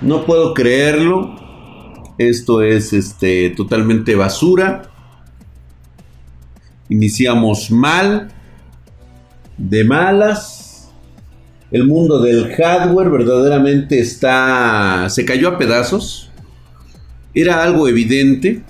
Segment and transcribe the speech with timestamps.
[0.00, 1.34] No puedo creerlo.
[2.18, 4.90] Esto es este, totalmente basura.
[6.88, 8.32] Iniciamos mal.
[9.56, 10.90] De malas.
[11.70, 15.08] El mundo del hardware verdaderamente está...
[15.08, 16.30] Se cayó a pedazos.
[17.34, 18.62] Era algo evidente.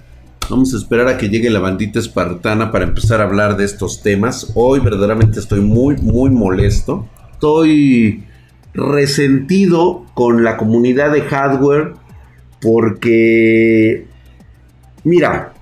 [0.48, 4.02] Vamos a esperar a que llegue la bandita espartana para empezar a hablar de estos
[4.02, 4.52] temas.
[4.54, 7.08] Hoy verdaderamente estoy muy, muy molesto.
[7.32, 8.24] Estoy
[8.74, 11.94] resentido con la comunidad de hardware
[12.60, 14.06] porque,
[15.04, 15.52] mira,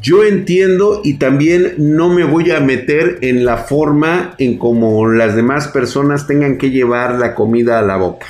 [0.00, 5.36] yo entiendo y también no me voy a meter en la forma en como las
[5.36, 8.26] demás personas tengan que llevar la comida a la boca.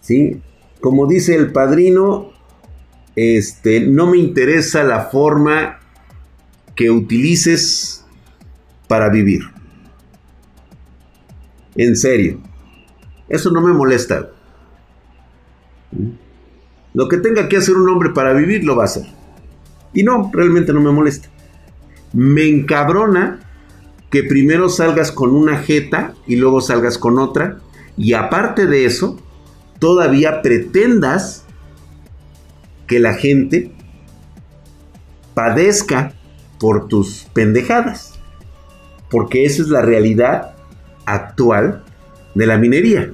[0.00, 0.40] ¿Sí?
[0.80, 2.32] Como dice el padrino,
[3.14, 5.78] este, no me interesa la forma
[6.74, 8.04] que utilices
[8.88, 9.42] para vivir.
[11.74, 12.40] En serio.
[13.28, 14.30] Eso no me molesta.
[16.92, 19.06] Lo que tenga que hacer un hombre para vivir lo va a hacer.
[19.92, 21.28] Y no, realmente no me molesta.
[22.12, 23.40] Me encabrona
[24.10, 27.60] que primero salgas con una jeta y luego salgas con otra.
[27.96, 29.20] Y aparte de eso,
[29.78, 31.44] todavía pretendas
[32.88, 33.72] que la gente
[35.34, 36.14] padezca
[36.58, 38.18] por tus pendejadas.
[39.08, 40.56] Porque esa es la realidad
[41.12, 41.84] actual
[42.34, 43.10] de la minería.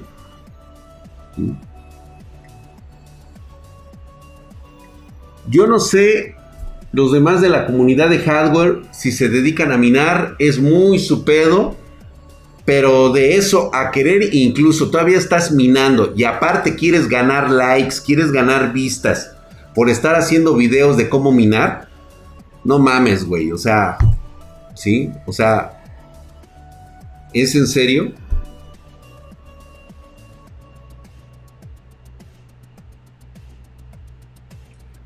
[5.49, 6.35] Yo no sé
[6.91, 11.23] los demás de la comunidad de hardware si se dedican a minar, es muy su
[11.23, 11.75] pedo.
[12.65, 18.29] Pero de eso a querer incluso todavía estás minando y aparte quieres ganar likes, quieres
[18.33, 19.31] ganar vistas
[19.73, 21.87] por estar haciendo videos de cómo minar,
[22.65, 23.53] no mames, güey.
[23.53, 23.97] O sea,
[24.73, 25.11] ¿sí?
[25.25, 25.76] O sea,
[27.41, 28.11] ¿es en serio?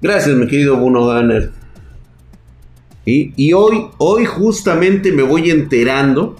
[0.02, 1.52] Gracias, mi querido Bruno Ganner.
[3.06, 6.36] Y hoy, hoy justamente me voy enterando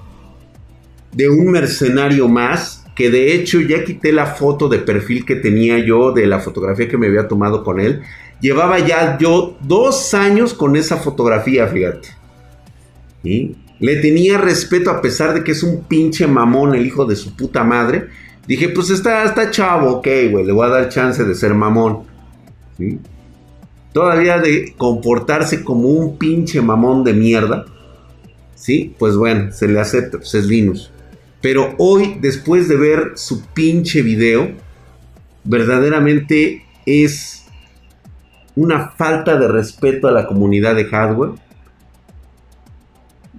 [1.12, 5.80] de un mercenario más que de hecho ya quité la foto de perfil que tenía
[5.80, 8.02] yo de la fotografía que me había tomado con él.
[8.42, 12.10] Llevaba ya yo dos años con esa fotografía, fíjate.
[13.24, 17.16] y Le tenía respeto a pesar de que es un pinche mamón el hijo de
[17.16, 18.10] su puta madre.
[18.48, 22.04] Dije, pues está, está chavo, ok, güey, le voy a dar chance de ser mamón.
[23.92, 27.66] Todavía de comportarse como un pinche mamón de mierda.
[28.54, 30.92] Sí, pues bueno, se le acepta, pues es Linus.
[31.42, 34.52] Pero hoy, después de ver su pinche video,
[35.44, 37.46] verdaderamente es
[38.56, 41.32] una falta de respeto a la comunidad de hardware.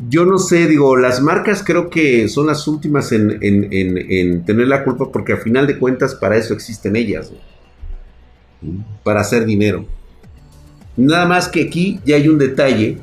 [0.08, 5.12] Yo no sé, digo, las marcas creo que son las últimas en, tener la culpa
[5.12, 7.32] porque a final de cuentas para eso existen ellas,
[9.04, 9.86] para hacer dinero.
[10.96, 12.98] Nada más que aquí ya hay un detalle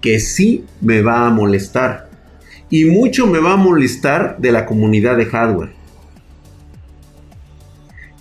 [0.00, 2.10] que sí me va a molestar
[2.70, 5.72] y mucho me va a molestar de la comunidad de hardware.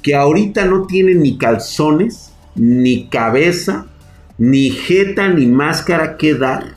[0.02, 3.88] Que ahorita no tienen ni calzones, ni cabeza,
[4.38, 6.76] ni jeta, ni máscara que dar.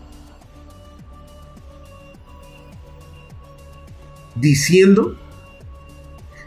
[4.36, 5.16] Diciendo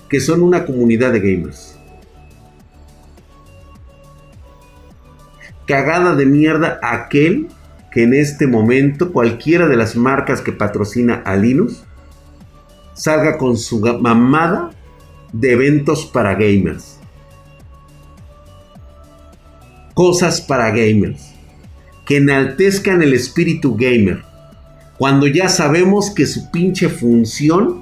[0.09, 1.77] que son una comunidad de gamers.
[5.65, 7.47] Cagada de mierda aquel
[7.91, 11.83] que en este momento cualquiera de las marcas que patrocina a Linux
[12.93, 14.71] salga con su mamada
[15.31, 16.99] de eventos para gamers.
[19.93, 21.33] Cosas para gamers.
[22.05, 24.23] Que enaltezcan el espíritu gamer.
[24.99, 27.81] Cuando ya sabemos que su pinche función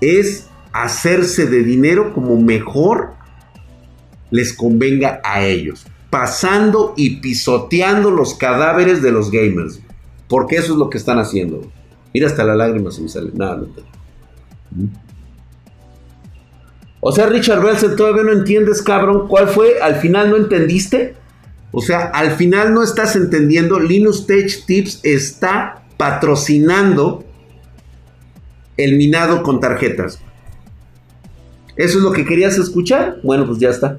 [0.00, 3.14] es hacerse de dinero como mejor
[4.30, 9.80] les convenga a ellos pasando y pisoteando los cadáveres de los gamers.
[10.28, 11.72] Porque eso es lo que están haciendo.
[12.12, 13.30] Mira, hasta la lágrima se me sale.
[13.32, 14.88] Nada, no,
[17.00, 19.80] O sea, Richard Belsen, todavía no entiendes, cabrón, cuál fue.
[19.80, 21.14] Al final no entendiste.
[21.70, 23.80] O sea, al final no estás entendiendo.
[23.80, 27.24] Linux Tech Tips está patrocinando
[28.76, 30.18] el minado con tarjetas.
[31.76, 33.18] ¿Eso es lo que querías escuchar?
[33.22, 33.98] Bueno, pues ya está.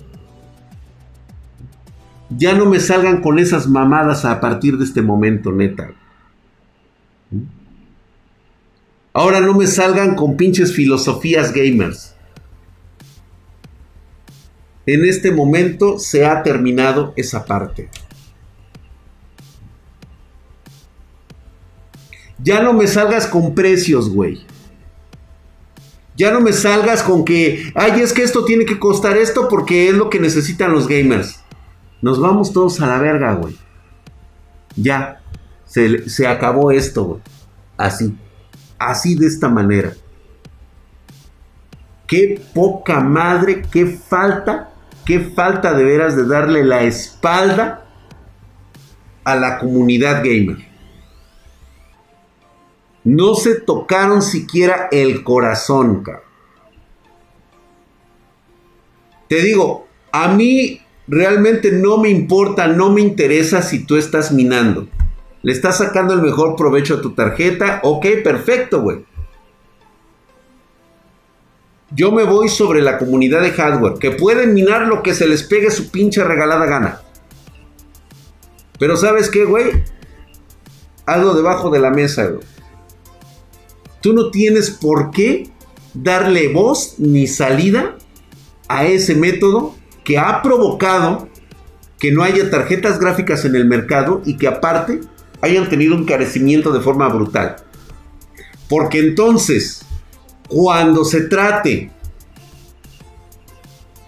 [2.30, 5.94] Ya no me salgan con esas mamadas a partir de este momento, neta.
[9.14, 12.16] Ahora no me salgan con pinches filosofías gamers.
[14.86, 17.90] En este momento se ha terminado esa parte.
[22.44, 24.46] Ya no me salgas con precios, güey.
[26.16, 29.88] Ya no me salgas con que, ay, es que esto tiene que costar esto porque
[29.90, 31.40] es lo que necesitan los gamers.
[32.02, 33.56] Nos vamos todos a la verga, güey.
[34.76, 35.22] Ya.
[35.66, 37.22] Se, se acabó esto, güey.
[37.78, 38.16] Así.
[38.78, 39.94] Así de esta manera.
[42.06, 44.72] Qué poca madre, qué falta,
[45.06, 47.86] qué falta de veras de darle la espalda
[49.24, 50.73] a la comunidad gamer.
[53.04, 56.24] No se tocaron siquiera el corazón, cabrón.
[59.28, 64.88] Te digo, a mí realmente no me importa, no me interesa si tú estás minando.
[65.42, 67.82] Le estás sacando el mejor provecho a tu tarjeta.
[67.84, 69.06] Ok, perfecto, güey.
[71.92, 75.44] Yo me voy sobre la comunidad de hardware, que pueden minar lo que se les
[75.44, 77.02] pegue su pinche regalada gana.
[78.80, 79.84] Pero ¿sabes qué, güey?
[81.06, 82.54] Algo debajo de la mesa, güey.
[84.04, 85.50] Tú no tienes por qué
[85.94, 87.96] darle voz ni salida
[88.68, 91.30] a ese método que ha provocado
[92.00, 95.00] que no haya tarjetas gráficas en el mercado y que aparte
[95.40, 97.56] hayan tenido un carecimiento de forma brutal.
[98.68, 99.86] Porque entonces,
[100.50, 101.90] cuando se trate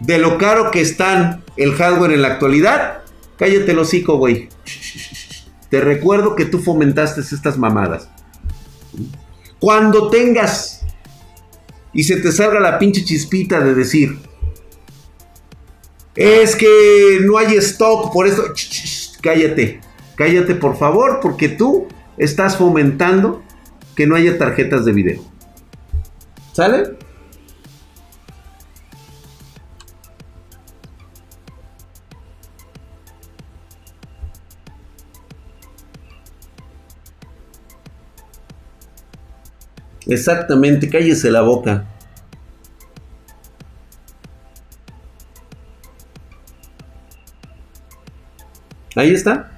[0.02, 3.04] de lo caro que están el hardware en la actualidad,
[3.38, 4.50] cállate el hocico, güey.
[5.70, 8.10] Te recuerdo que tú fomentaste estas mamadas.
[9.66, 10.86] Cuando tengas
[11.92, 14.20] y se te salga la pinche chispita de decir,
[16.14, 18.44] es que no hay stock, por eso,
[19.24, 19.82] cállate,
[20.18, 23.42] cállate por favor, porque tú estás fomentando
[23.96, 25.24] que no haya tarjetas de video.
[26.54, 27.00] ¿Sale?
[40.08, 41.86] Exactamente, cállese la boca.
[48.96, 49.52] Ahí está.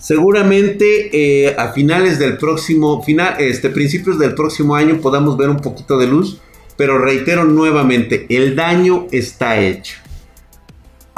[0.00, 5.58] Seguramente eh, a finales del próximo, final, este, principios del próximo año podamos ver un
[5.58, 6.40] poquito de luz,
[6.78, 10.07] pero reitero nuevamente, el daño está hecho.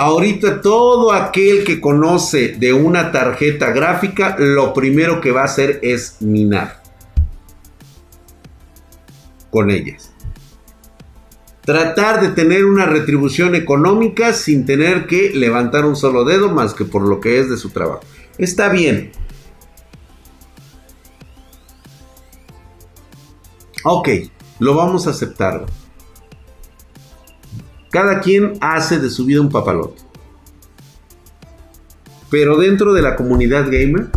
[0.00, 5.78] Ahorita todo aquel que conoce de una tarjeta gráfica, lo primero que va a hacer
[5.82, 6.82] es minar
[9.50, 10.10] con ellas.
[11.66, 16.86] Tratar de tener una retribución económica sin tener que levantar un solo dedo más que
[16.86, 18.00] por lo que es de su trabajo.
[18.38, 19.12] Está bien.
[23.84, 24.08] Ok,
[24.60, 25.66] lo vamos a aceptar.
[27.90, 30.00] Cada quien hace de su vida un papalote.
[32.30, 34.08] Pero dentro de la comunidad gamer,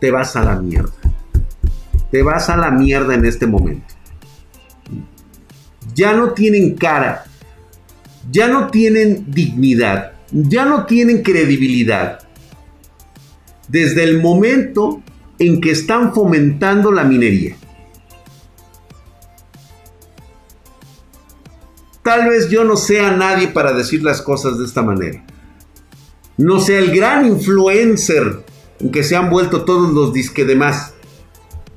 [0.00, 0.92] te vas a la mierda.
[2.10, 3.94] Te vas a la mierda en este momento.
[5.94, 7.24] Ya no tienen cara.
[8.30, 10.12] Ya no tienen dignidad.
[10.32, 12.20] Ya no tienen credibilidad.
[13.68, 15.02] Desde el momento
[15.38, 17.56] en que están fomentando la minería.
[22.02, 25.22] Tal vez yo no sea nadie para decir las cosas de esta manera.
[26.38, 28.42] No sea el gran influencer
[28.78, 30.94] en que se han vuelto todos los disque demás.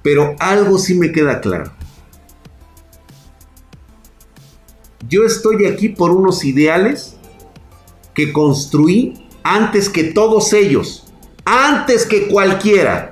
[0.02, 1.72] Pero algo sí me queda claro.
[5.10, 7.18] Yo estoy aquí por unos ideales
[8.14, 11.06] que construí antes que todos ellos.
[11.44, 13.12] Antes que cualquiera.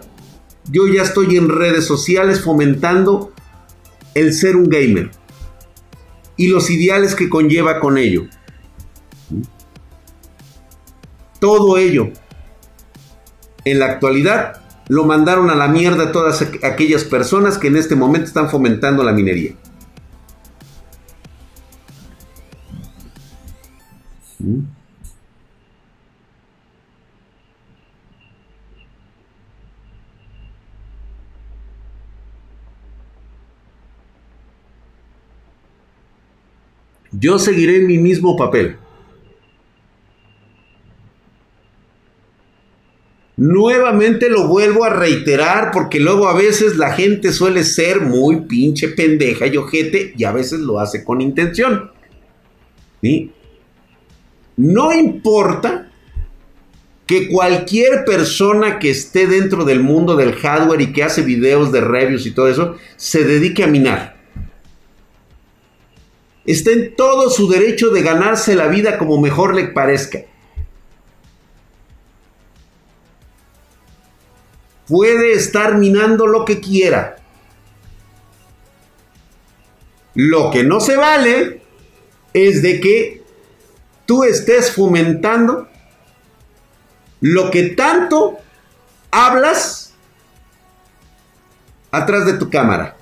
[0.72, 3.34] Yo ya estoy en redes sociales fomentando
[4.14, 5.12] el ser un gamer
[6.42, 8.26] y los ideales que conlleva con ello.
[11.40, 12.10] Todo ello,
[13.64, 18.26] en la actualidad, lo mandaron a la mierda todas aquellas personas que en este momento
[18.26, 19.54] están fomentando la minería.
[37.22, 38.78] Yo seguiré mi mismo papel.
[43.38, 48.88] Nuevamente lo vuelvo a reiterar porque luego a veces la gente suele ser muy pinche
[48.88, 51.92] pendeja y ojete y a veces lo hace con intención.
[54.58, 55.92] No importa
[57.06, 61.82] que cualquier persona que esté dentro del mundo del hardware y que hace videos de
[61.82, 64.21] reviews y todo eso, se dedique a minar
[66.46, 70.26] está en todo su derecho de ganarse la vida como mejor le parezca.
[74.92, 77.16] puede estar minando lo que quiera.
[80.14, 81.62] Lo que no se vale
[82.34, 83.24] es de que
[84.06, 85.70] tú estés fomentando
[87.22, 88.40] lo que tanto
[89.12, 89.94] hablas
[91.92, 92.98] atrás de tu cámara.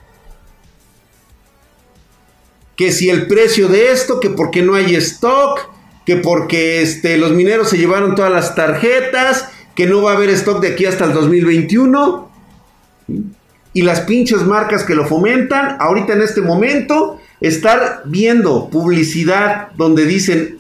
[2.80, 5.70] Que si el precio de esto, que porque no hay stock,
[6.06, 10.30] que porque este, los mineros se llevaron todas las tarjetas, que no va a haber
[10.30, 12.32] stock de aquí hasta el 2021.
[13.74, 20.06] Y las pinches marcas que lo fomentan, ahorita en este momento, estar viendo publicidad donde
[20.06, 20.60] dicen,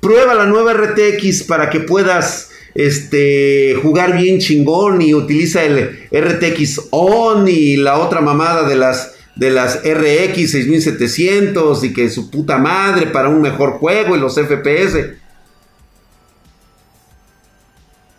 [0.00, 6.88] prueba la nueva RTX para que puedas este, jugar bien chingón y utiliza el RTX
[6.92, 12.58] On y la otra mamada de las, de las RX 6700 y que su puta
[12.58, 15.14] madre para un mejor juego y los FPS.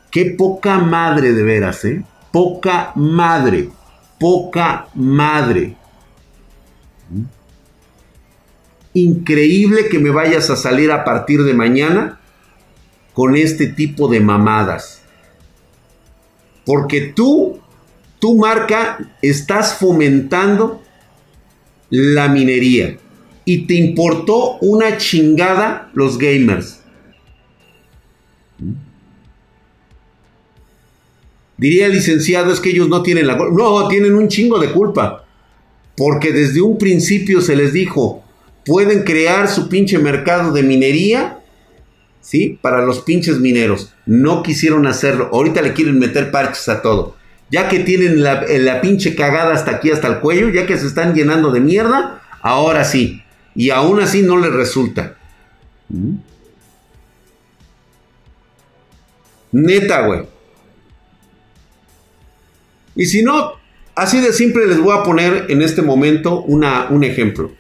[0.10, 2.04] Qué poca madre de veras, ¿eh?
[2.32, 3.70] Poca madre.
[4.18, 5.76] Poca madre.
[8.94, 12.20] Increíble que me vayas a salir a partir de mañana
[13.14, 15.02] con este tipo de mamadas.
[16.66, 17.60] Porque tú,
[18.20, 20.82] tu marca, estás fomentando
[21.90, 22.98] la minería.
[23.46, 26.80] Y te importó una chingada los gamers.
[31.58, 33.54] Diría licenciado, es que ellos no tienen la culpa.
[33.54, 35.26] No, tienen un chingo de culpa.
[35.98, 38.24] Porque desde un principio se les dijo,
[38.66, 41.40] pueden crear su pinche mercado de minería,
[42.22, 42.58] ¿sí?
[42.62, 43.94] Para los pinches mineros.
[44.06, 45.30] No quisieron hacerlo.
[45.34, 47.19] Ahorita le quieren meter parches a todo.
[47.52, 50.86] Ya que tienen la, la pinche cagada hasta aquí, hasta el cuello, ya que se
[50.86, 53.24] están llenando de mierda, ahora sí.
[53.56, 55.16] Y aún así no les resulta.
[55.90, 56.16] ¿Mm?
[59.52, 60.22] Neta, güey.
[62.96, 63.54] Y si no,
[63.96, 67.52] así de simple les voy a poner en este momento una, un ejemplo.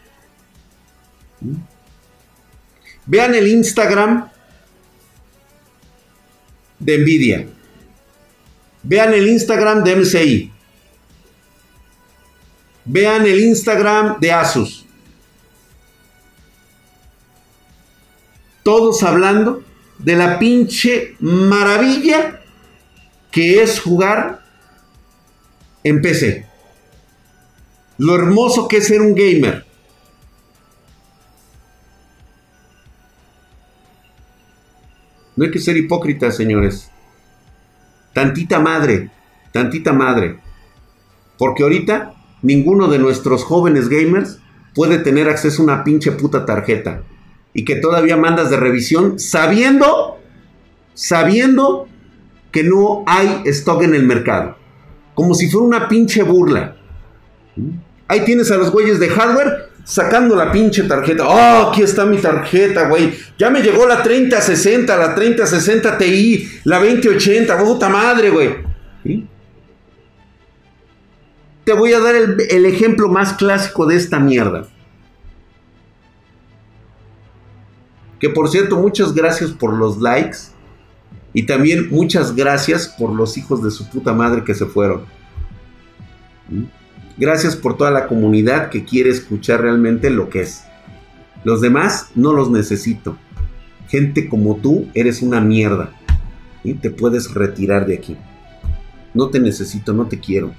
[3.05, 4.29] Vean el Instagram
[6.79, 7.48] de Nvidia.
[8.89, 10.51] Vean el Instagram de MCI.
[12.86, 14.84] Vean el Instagram de Asus.
[18.63, 19.63] Todos hablando
[20.00, 22.41] de la pinche maravilla
[23.29, 24.43] que es jugar
[25.84, 26.48] en PC.
[28.00, 29.67] Lo hermoso que es ser un gamer.
[35.36, 36.89] No hay que ser hipócritas, señores.
[38.13, 39.12] Tantita madre,
[39.51, 40.39] tantita madre.
[41.38, 44.39] Porque ahorita ninguno de nuestros jóvenes gamers
[44.74, 47.04] puede tener acceso a una pinche puta tarjeta.
[47.54, 50.20] Y que todavía mandas de revisión sabiendo,
[50.94, 51.88] sabiendo
[52.51, 54.60] que no hay stock en el mercado
[55.20, 56.78] como si fuera una pinche burla.
[58.08, 61.27] Ahí tienes a los güeyes de hardware sacando la pinche tarjeta.
[61.27, 63.12] Oh, aquí está mi tarjeta, güey.
[63.39, 68.50] Ya me llegó la 3060, la 3060 Ti, la 2080, puta madre, güey.
[71.63, 74.67] Te voy a dar el, ejemplo más clásico de esta mierda.
[78.19, 80.38] Que por cierto, muchas gracias por los likes.
[81.34, 85.05] Y también muchas gracias por los hijos de su puta madre que se fueron.
[87.19, 90.63] Gracias por toda la comunidad que quiere escuchar realmente lo que es.
[91.43, 93.17] Los demás no los necesito.
[93.89, 95.91] Gente como tú eres una mierda.
[96.63, 98.15] Y te puedes retirar de aquí.
[99.13, 100.53] No te necesito, no te quiero.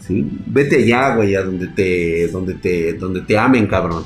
[0.00, 0.26] ¿sí?
[0.46, 4.04] Vete allá, güey, a donde te, donde te, donde te amen, cabrón.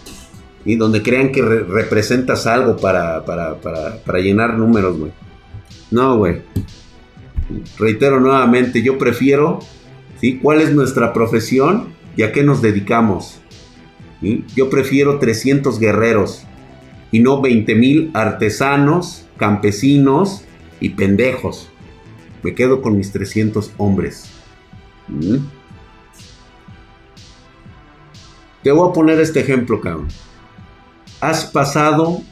[0.65, 5.13] Y donde crean que representas algo para, para, para, para llenar números, güey.
[5.93, 6.43] No, güey.
[7.79, 9.61] Reitero nuevamente, yo prefiero,
[10.23, 10.39] ¿sí?
[10.39, 13.41] ¿Cuál es nuestra profesión y a qué nos dedicamos?
[14.55, 16.45] Yo prefiero 300 guerreros
[17.11, 20.45] y no 20 mil artesanos, campesinos
[20.81, 21.69] y pendejos.
[22.45, 24.31] Me quedo con mis 300 hombres.
[25.09, 25.39] ¿Mm?
[28.63, 30.07] Te voy a poner este ejemplo, cabrón.
[31.21, 32.23] Has pasado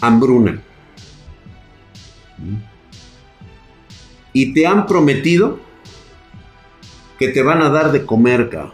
[0.00, 0.62] hambruna
[4.32, 5.71] y te han prometido
[7.22, 8.72] que te van a dar de comer, cabrón.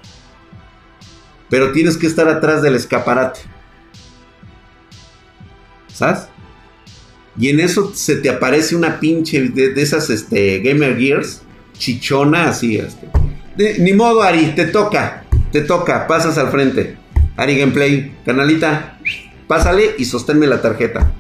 [1.50, 3.40] Pero tienes que estar atrás del escaparate.
[5.88, 6.28] ¿Sabes?
[7.38, 11.43] Y en eso se te aparece una pinche de, esas este, Gamer Gears,
[11.75, 12.78] chichona, así.
[12.78, 13.78] Este.
[13.81, 15.25] ni modo, Ari, te toca.
[15.52, 16.97] Te toca, pasas al frente.
[17.37, 18.99] Ari Gameplay, canalita,
[19.47, 21.12] pásale y sosténme la tarjeta.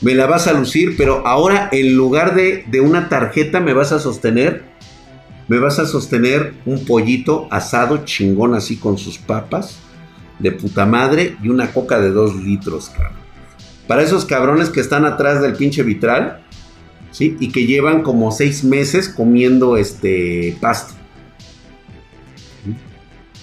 [0.00, 3.92] me la vas a lucir, pero ahora en lugar de, de una tarjeta me vas
[3.92, 4.65] a sostener,
[5.48, 9.78] me vas a sostener un pollito asado chingón así con sus papas
[10.38, 13.14] de puta madre y una coca de dos litros, cabrón.
[13.86, 16.40] Para esos cabrones que están atrás del pinche vitral,
[17.12, 17.36] ¿sí?
[17.38, 20.94] Y que llevan como seis meses comiendo este pasto.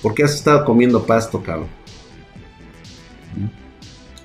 [0.02, 1.70] ¿Por qué has estado comiendo pasto, cabrón?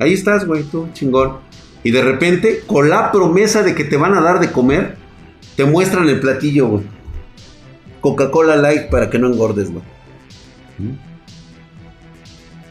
[0.01, 1.39] Ahí estás, güey, tú, chingón.
[1.85, 4.97] Y de repente, con la promesa de que te van a dar de comer,
[5.57, 6.98] te muestran el platillo, güey.
[8.01, 9.85] Coca-Cola Light para que no engordes, güey.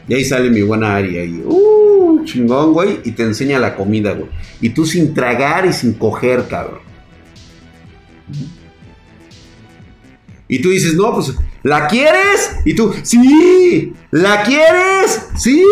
[0.08, 1.42] Y ahí sale mi buena Ari ahí.
[1.44, 3.00] Uh, chingón, güey.
[3.04, 4.30] Y te enseña la comida, güey.
[4.60, 6.80] Y tú sin tragar y sin coger, cabrón.
[10.48, 12.56] Y tú dices, no, pues, ¿la quieres?
[12.64, 15.28] Y tú, sí, ¿la quieres?
[15.36, 15.62] Sí,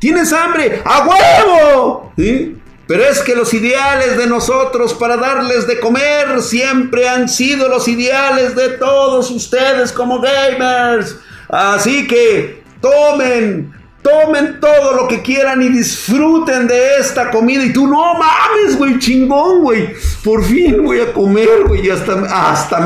[0.00, 0.82] ¿tienes hambre?
[0.84, 2.12] ¡A huevo!
[2.16, 2.56] ¿Sí?
[2.86, 7.88] Pero es que los ideales de nosotros para darles de comer siempre han sido los
[7.88, 11.16] ideales de todos ustedes como gamers.
[11.48, 13.72] Así que tomen,
[14.02, 17.64] tomen todo lo que quieran y disfruten de esta comida.
[17.64, 19.88] Y tú, no mames, güey, chingón, güey.
[20.22, 21.86] Por fin voy a comer, güey.
[21.86, 22.12] Y hasta,
[22.50, 22.76] hasta,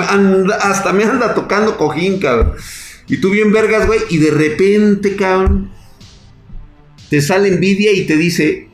[0.61, 2.55] hasta me anda tocando cojín, cabrón.
[3.09, 4.01] Y tú bien vergas, güey.
[4.11, 5.73] Y de repente, cabrón,
[7.11, 8.68] te sale envidia y te dice,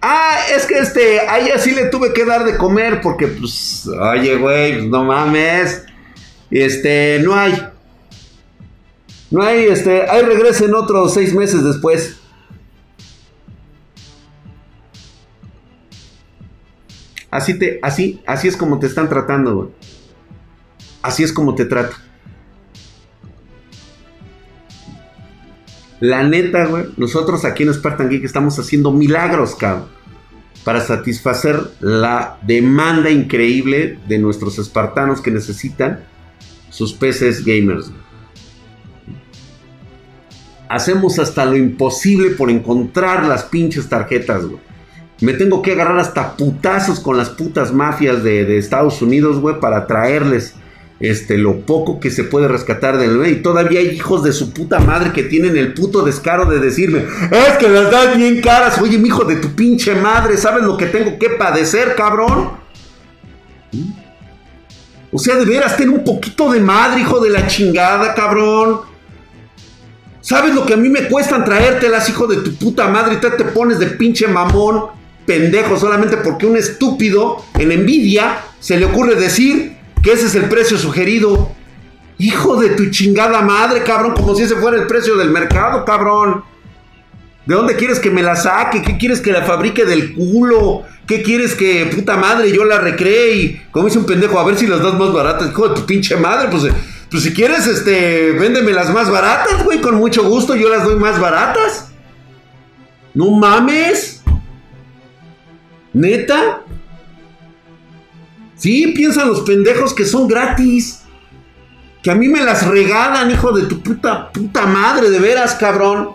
[0.00, 3.88] Ah, es que este, a ella sí le tuve que dar de comer porque, pues,
[3.88, 5.84] oye, güey, no mames.
[6.50, 7.68] Este, no hay.
[9.30, 12.16] No hay, este, ahí regresen otros seis meses después.
[17.30, 19.68] Así te, así, así es como te están tratando, güey.
[21.02, 21.96] Así es como te trata.
[26.00, 29.88] La neta, güey, nosotros aquí en Spartan Geek estamos haciendo milagros, cabrón.
[30.64, 36.04] Para satisfacer la demanda increíble de nuestros espartanos que necesitan
[36.68, 37.90] sus PCs gamers.
[40.68, 44.60] Hacemos hasta lo imposible por encontrar las pinches tarjetas, güey.
[45.20, 49.58] Me tengo que agarrar hasta putazos con las putas mafias de, de Estados Unidos, güey,
[49.58, 50.54] para traerles
[51.00, 54.80] este, lo poco que se puede rescatar del Y todavía hay hijos de su puta
[54.80, 58.80] madre que tienen el puto descaro de decirme, es que las das bien caras.
[58.80, 62.50] Oye, mi hijo de tu pinche madre, ¿sabes lo que tengo que padecer, cabrón?
[65.10, 68.80] O sea, de veras, ten un poquito de madre, hijo de la chingada, cabrón.
[70.20, 73.14] ¿Sabes lo que a mí me cuestan traértelas, hijo de tu puta madre?
[73.14, 74.86] Y te pones de pinche mamón,
[75.24, 79.77] pendejo, solamente porque un estúpido en envidia se le ocurre decir
[80.10, 81.52] ese es el precio sugerido.
[82.18, 86.42] Hijo de tu chingada madre, cabrón, como si ese fuera el precio del mercado, cabrón.
[87.46, 88.82] ¿De dónde quieres que me la saque?
[88.82, 90.82] ¿Qué quieres que la fabrique del culo?
[91.06, 94.58] ¿Qué quieres que, puta madre, yo la recree y, como dice un pendejo, a ver
[94.58, 95.50] si las das más baratas?
[95.50, 96.64] Hijo de tu pinche madre, pues,
[97.10, 100.96] pues si quieres, este, véndeme las más baratas, güey, con mucho gusto, yo las doy
[100.96, 101.90] más baratas.
[103.14, 104.22] No mames.
[105.94, 106.62] ¿Neta?
[108.58, 111.00] Sí, piensan los pendejos que son gratis.
[112.02, 116.10] Que a mí me las regalan, hijo de tu puta, puta madre, de veras, cabrón.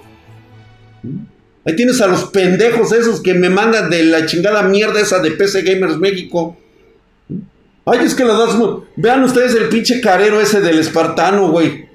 [1.65, 5.31] Ahí tienes a los pendejos esos que me mandan de la chingada mierda esa de
[5.31, 6.57] PC Gamers México.
[7.85, 8.57] Ay, es que la das.
[8.95, 11.87] Vean ustedes el pinche carero ese del espartano, güey.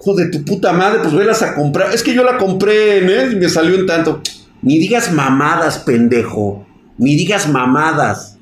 [0.00, 1.92] Hijo de tu puta madre, pues velas a comprar.
[1.92, 4.20] Es que yo la compré en él y me salió en tanto.
[4.62, 6.66] Ni digas mamadas, pendejo.
[6.98, 8.35] Ni digas mamadas.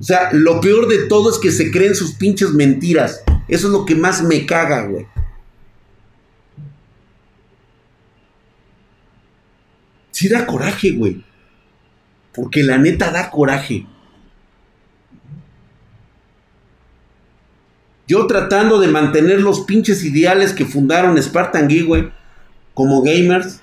[0.00, 3.22] O sea, lo peor de todo es que se creen sus pinches mentiras.
[3.48, 5.06] Eso es lo que más me caga, güey.
[10.12, 11.24] Sí da coraje, güey.
[12.32, 13.86] Porque la neta da coraje.
[18.06, 22.10] Yo tratando de mantener los pinches ideales que fundaron Spartan Geek, güey,
[22.72, 23.60] como gamers,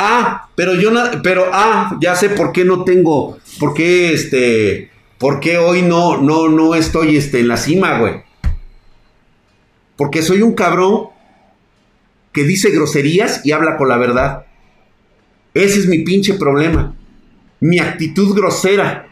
[0.00, 4.92] Ah, pero yo no, pero ah, ya sé por qué no tengo, por qué este,
[5.18, 8.22] por qué hoy no, no, no estoy este, en la cima, güey.
[9.96, 11.08] Porque soy un cabrón
[12.30, 14.46] que dice groserías y habla con la verdad.
[15.52, 16.94] Ese es mi pinche problema.
[17.58, 19.08] Mi actitud grosera.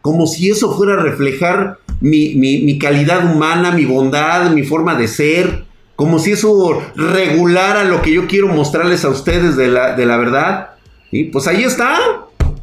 [0.00, 5.08] Como si eso fuera a reflejar mi, mi calidad humana, mi bondad, mi forma de
[5.08, 10.06] ser como si eso regulara lo que yo quiero mostrarles a ustedes de la, de
[10.06, 10.70] la verdad.
[11.10, 11.98] Y pues ahí está.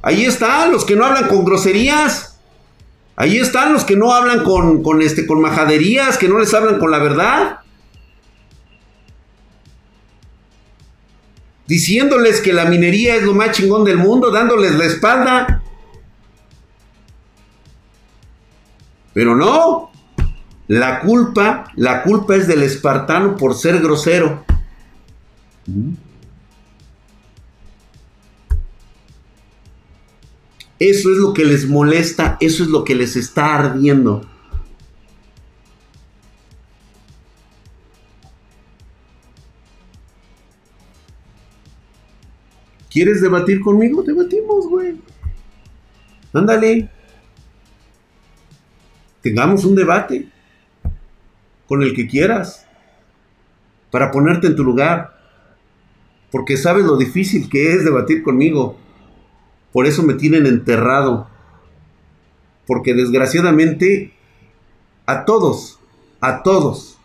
[0.01, 2.39] Ahí están los que no hablan con groserías.
[3.15, 6.79] Ahí están los que no hablan con, con, este, con majaderías, que no les hablan
[6.79, 7.59] con la verdad.
[11.67, 15.63] diciéndoles que la minería es lo más chingón del mundo, dándoles la espalda.
[19.13, 19.91] Pero no,
[20.73, 24.43] la culpa, la culpa es del espartano por ser grosero.
[30.79, 34.27] Eso es lo que les molesta, eso es lo que les está ardiendo.
[42.89, 44.01] ¿Quieres debatir conmigo?
[44.01, 44.95] Debatimos, güey.
[46.33, 46.89] Ándale.
[49.21, 50.32] Tengamos un debate
[51.67, 52.67] con el que quieras
[53.91, 55.13] para ponerte en tu lugar.
[56.31, 58.77] Porque sabes lo difícil que es debatir conmigo.
[59.71, 61.27] Por eso me tienen enterrado.
[62.65, 64.13] Porque desgraciadamente
[65.05, 65.79] a todos,
[66.21, 66.97] a todos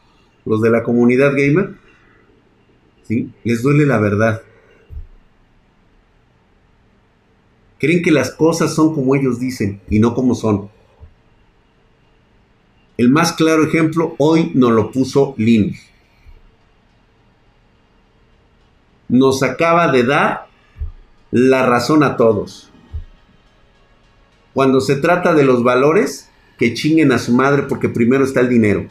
[0.44, 1.74] los de la comunidad gamer,
[3.02, 3.32] ¿sí?
[3.44, 4.42] les duele la verdad.
[7.78, 10.70] Creen que las cosas son como ellos dicen y no como son.
[12.98, 15.76] El más claro ejemplo hoy nos lo puso Lin.
[19.08, 20.48] Nos acaba de dar
[21.30, 22.70] la razón a todos.
[24.52, 28.48] Cuando se trata de los valores, que chinguen a su madre porque primero está el
[28.48, 28.88] dinero.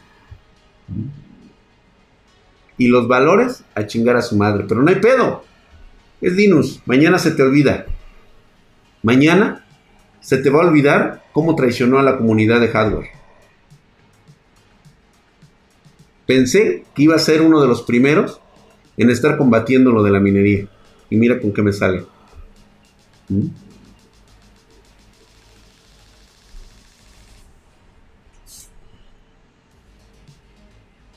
[2.78, 4.64] Y los valores, a chingar a su madre.
[4.66, 5.44] Pero no hay pedo.
[6.22, 7.84] Es Linus, mañana se te olvida.
[9.02, 9.66] Mañana
[10.20, 13.17] se te va a olvidar cómo traicionó a la comunidad de hardware.
[16.28, 18.40] Pensé que iba a ser uno de los primeros
[18.96, 20.68] en estar combatiendo lo de la minería.
[21.10, 22.04] Y mira con qué me sale.
[23.28, 23.46] ¿Mm?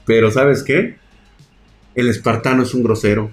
[0.05, 0.97] Pero ¿sabes qué?
[1.93, 3.29] El espartano es un grosero.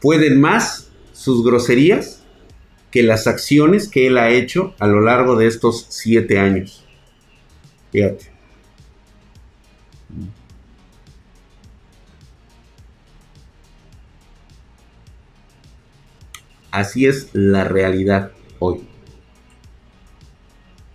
[0.00, 2.19] pueden más sus groserías
[2.90, 6.84] que las acciones que él ha hecho a lo largo de estos siete años.
[7.92, 8.26] Fíjate.
[16.70, 18.80] Así es la realidad hoy.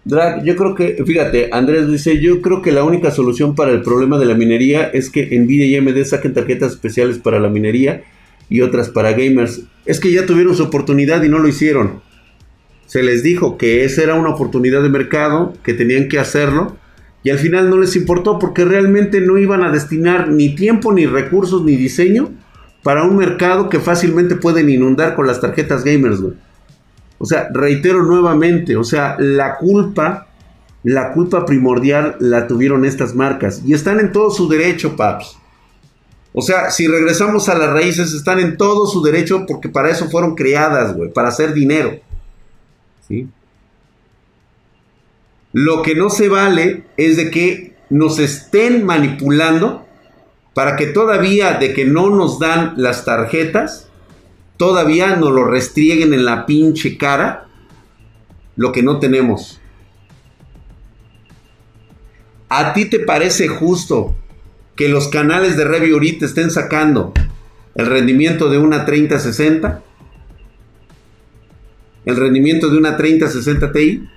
[0.05, 3.81] Drag, yo creo que, fíjate, Andrés dice, yo creo que la única solución para el
[3.81, 8.03] problema de la minería es que Nvidia y AMD saquen tarjetas especiales para la minería
[8.49, 9.61] y otras para gamers.
[9.85, 12.01] Es que ya tuvieron su oportunidad y no lo hicieron.
[12.87, 16.77] Se les dijo que esa era una oportunidad de mercado, que tenían que hacerlo,
[17.23, 21.07] y al final no les importó porque realmente no iban a destinar ni tiempo, ni
[21.07, 22.29] recursos, ni diseño
[22.85, 26.19] para un mercado que fácilmente pueden inundar con las tarjetas gamers,
[27.17, 30.27] O sea, reitero nuevamente, o sea, la culpa,
[30.83, 35.35] la culpa primordial la tuvieron estas marcas y están en todo su derecho, paps.
[36.37, 40.09] O sea, si regresamos a las raíces, están en todo su derecho porque para eso
[40.09, 41.97] fueron creadas, güey, para hacer dinero.
[43.07, 43.29] ¿Sí?
[45.53, 49.87] Lo que no se vale es de que nos estén manipulando
[50.53, 53.87] para que todavía de que no nos dan las tarjetas,
[54.57, 57.47] todavía nos lo restrieguen en la pinche cara
[58.57, 59.61] lo que no tenemos.
[62.49, 64.15] ¿A ti te parece justo
[64.75, 67.13] que los canales de review ahorita estén sacando
[67.75, 69.81] el rendimiento de una 3060,
[72.05, 74.09] el rendimiento de una 3060 Ti,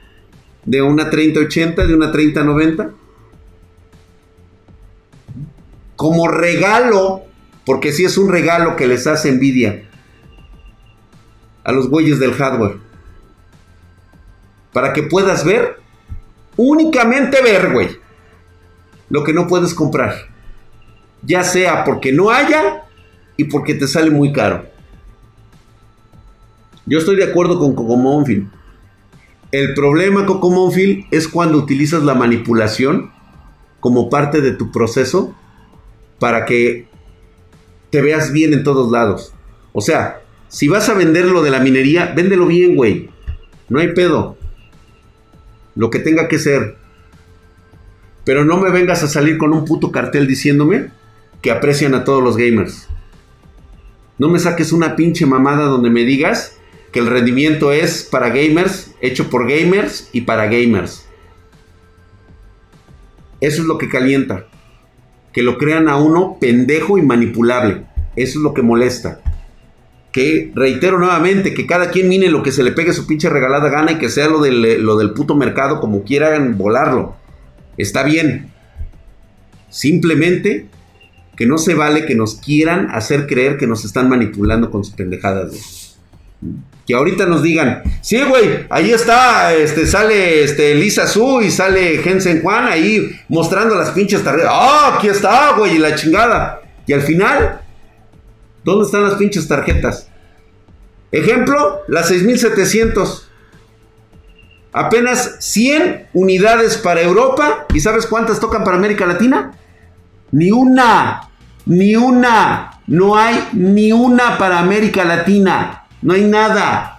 [0.65, 2.91] de una 3080, de una 3090.
[5.97, 7.23] Como regalo,
[7.65, 9.89] porque si es un regalo que les hace Nvidia
[11.65, 12.79] a los güeyes del hardware.
[14.73, 15.79] Para que puedas ver,
[16.57, 17.89] únicamente ver, güey,
[19.09, 20.28] lo que no puedes comprar
[21.23, 22.85] ya sea porque no haya
[23.37, 24.67] y porque te sale muy caro.
[26.87, 28.51] Yo estoy de acuerdo con Coco Monfield.
[29.53, 33.11] El problema, Coco Monfield, es cuando utilizas la manipulación
[33.81, 35.35] como parte de tu proceso
[36.19, 36.89] para que
[37.91, 39.33] te veas bien en todos lados.
[39.73, 43.11] O sea, si vas a vender lo de la minería, véndelo bien, güey.
[43.69, 44.37] No hay pedo.
[45.75, 46.77] Lo que tenga que ser.
[48.25, 50.91] Pero no me vengas a salir con un puto cartel diciéndome
[51.43, 52.89] que aprecian a todos los gamers.
[54.19, 56.57] No me saques una pinche mamada donde me digas
[56.93, 61.07] que el rendimiento es para gamers, hecho por gamers y para gamers.
[63.41, 64.47] Eso es lo que calienta.
[65.33, 67.85] Que lo crean a uno pendejo y manipulable.
[68.17, 69.21] Eso es lo que molesta.
[70.11, 73.69] Que reitero nuevamente que cada quien mine lo que se le pegue su pinche regalada
[73.69, 77.15] gana y que sea lo del, lo del puto mercado como quieran volarlo.
[77.77, 78.51] Está bien.
[79.69, 80.67] Simplemente
[81.39, 84.93] que no se vale que nos quieran hacer creer que nos están manipulando con sus
[84.95, 85.95] pendejadas,
[86.85, 91.99] Que ahorita nos digan, sí, güey, ahí está, este, sale este, Lisa Su y sale
[91.99, 94.51] Jensen Juan ahí mostrando las pinches tarjetas.
[94.53, 95.77] ¡Ah, aquí está, güey!
[95.77, 96.61] Y la chingada.
[96.89, 97.61] Y al final,
[98.65, 100.09] ¿dónde están las pinches tarjetas?
[101.13, 103.31] Ejemplo, las 6700.
[104.73, 107.67] Apenas 100 unidades para Europa.
[107.73, 109.53] ¿Y sabes cuántas tocan para América Latina?
[110.33, 111.28] Ni una.
[111.69, 112.81] Ni una.
[112.87, 115.85] No hay ni una para América Latina.
[116.01, 116.99] No hay nada.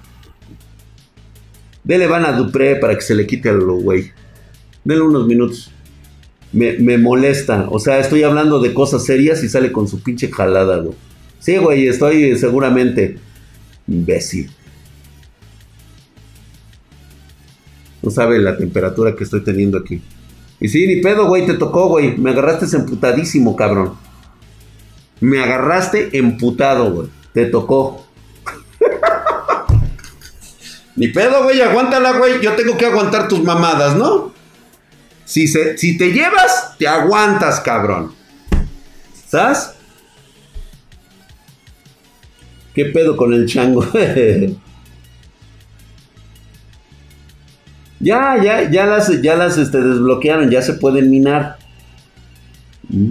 [1.84, 4.12] Dele van a Dupré para que se le quite al güey.
[4.84, 5.72] Dele unos minutos.
[6.54, 7.68] Me, me, molesta.
[7.70, 10.96] O sea, estoy hablando de cosas serias y sale con su pinche jalada, güey.
[11.40, 13.18] Sí, güey, estoy seguramente
[13.88, 14.52] imbécil.
[18.04, 20.02] No sabe la temperatura que estoy teniendo aquí.
[20.60, 22.18] Y sí, ni pedo, güey, te tocó, güey.
[22.18, 24.09] Me agarraste emputadísimo, cabrón.
[25.22, 27.10] Me agarraste emputado, güey.
[27.34, 28.06] Te tocó.
[30.96, 32.42] ni pedo, güey, aguántala, güey.
[32.42, 34.34] Yo tengo que aguantar tus mamadas, ¿no?
[35.26, 38.14] Si, se, si te llevas, te aguantas, cabrón.
[39.28, 39.72] ¿Sabes?
[42.74, 43.86] ¿Qué pedo con el chango?
[48.00, 51.58] Ya, ya, ya las, ya las este, desbloquearon, ya se pueden minar.
[52.88, 53.10] Mm.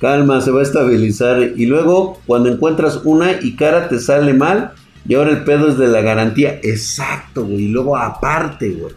[0.00, 1.52] Calma, se va a estabilizar.
[1.56, 4.72] Y luego, cuando encuentras una y cara te sale mal,
[5.06, 6.60] y ahora el pedo es de la garantía.
[6.62, 7.64] Exacto, güey.
[7.64, 8.94] Y luego aparte, güey.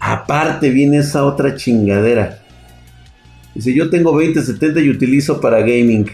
[0.00, 2.42] Aparte viene esa otra chingadera.
[3.54, 6.10] Dice, yo tengo 2070 y utilizo para gaming.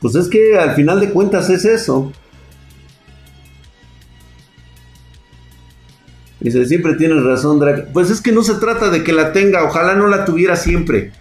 [0.00, 2.12] Pues es que al final de cuentas es eso.
[6.40, 7.88] Dice, siempre tienes razón, Drake.
[7.92, 11.12] Pues es que no se trata de que la tenga, ojalá no la tuviera siempre.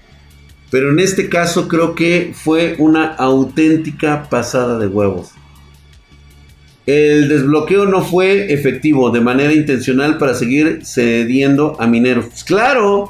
[0.71, 5.31] Pero en este caso creo que fue una auténtica pasada de huevos.
[6.85, 12.25] El desbloqueo no fue efectivo de manera intencional para seguir cediendo a mineros.
[12.25, 13.09] Pues claro,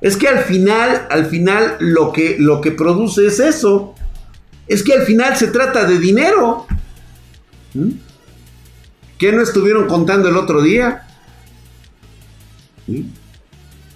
[0.00, 3.94] es que al final, al final lo que, lo que produce es eso.
[4.66, 6.66] Es que al final se trata de dinero.
[7.74, 7.90] ¿Mm?
[9.18, 11.06] ¿Qué no estuvieron contando el otro día?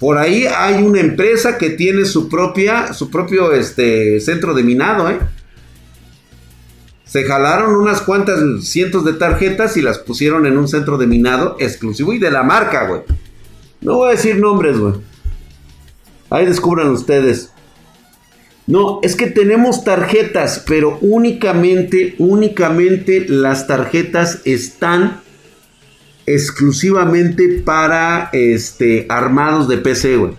[0.05, 5.09] Por ahí hay una empresa que tiene su propia, su propio este, centro de minado,
[5.09, 5.19] ¿eh?
[7.07, 11.57] Se jalaron unas cuantas cientos de tarjetas y las pusieron en un centro de minado
[11.59, 13.01] exclusivo y de la marca, güey.
[13.81, 14.93] No voy a decir nombres, güey.
[16.29, 17.53] Ahí descubran ustedes.
[18.67, 25.23] No, es que tenemos tarjetas, pero únicamente, únicamente las tarjetas están
[26.27, 30.35] exclusivamente para este, armados de PC.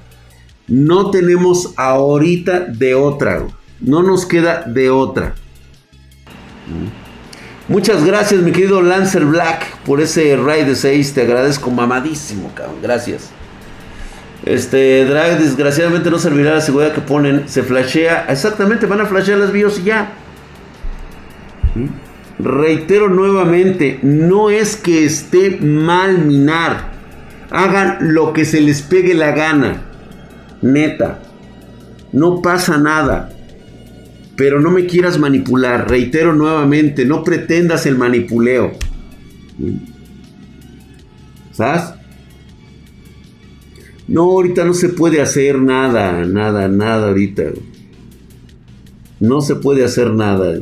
[0.67, 3.45] No tenemos ahorita de otra,
[3.79, 5.35] No nos queda de otra.
[7.67, 11.13] Muchas gracias, mi querido Lancer Black, por ese raid de 6.
[11.13, 12.77] Te agradezco mamadísimo, cabrón.
[12.81, 13.31] Gracias.
[14.45, 17.49] Este, Drag, desgraciadamente no servirá la seguridad que ponen.
[17.49, 18.27] Se flashea.
[18.29, 20.13] Exactamente, van a flashear las bios y ya.
[22.39, 26.93] Reitero nuevamente, no es que esté mal minar.
[27.49, 29.83] Hagan lo que se les pegue la gana.
[30.61, 31.21] Neta.
[32.11, 33.29] No pasa nada.
[34.35, 35.89] Pero no me quieras manipular.
[35.89, 38.73] Reitero nuevamente, no pretendas el manipuleo.
[41.51, 41.93] ¿Sabes?
[44.07, 47.43] No, ahorita no se puede hacer nada, nada, nada ahorita.
[49.19, 50.53] No se puede hacer nada.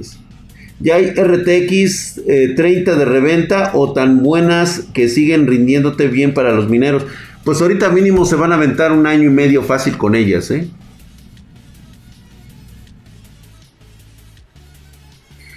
[0.84, 2.24] Ya hay RTX
[2.58, 7.06] 30 eh, de reventa o tan buenas que siguen rindiéndote bien para los mineros.
[7.46, 10.68] Pues ahorita mínimo se van a aventar un año y medio fácil con ellas, ¿eh?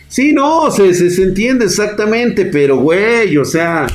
[0.07, 3.89] Sí, no, se, se, entiende exactamente, pero güey, o sea,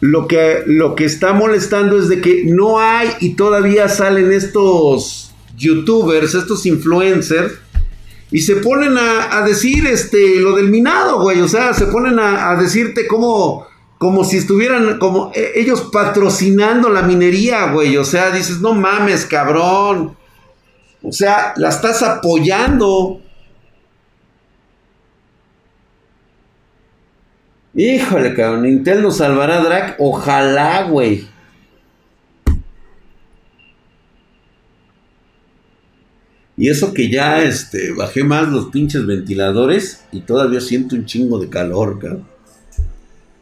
[0.00, 5.32] lo que, lo que está molestando es de que no hay y todavía salen estos
[5.56, 7.52] youtubers, estos influencers
[8.34, 11.40] y se ponen a, decir este, lo del minado, güey.
[11.40, 13.64] O sea, se ponen a, decirte como,
[13.96, 17.96] como si estuvieran, como e, ellos patrocinando la minería, güey.
[17.96, 20.16] O sea, dices, no mames, cabrón.
[21.00, 23.20] O sea, la estás apoyando.
[27.72, 28.66] Híjole, cabrón.
[28.66, 29.94] Intel nos salvará, Drac.
[30.00, 31.28] Ojalá, güey.
[36.56, 41.38] Y eso que ya este, bajé más los pinches ventiladores y todavía siento un chingo
[41.38, 42.34] de calor, cabrón.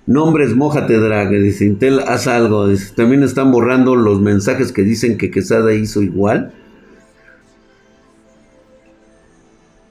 [0.07, 2.67] Nombres, mojate, drag, dice Intel, haz algo.
[2.67, 6.53] Dice, también están borrando los mensajes que dicen que Quesada hizo igual.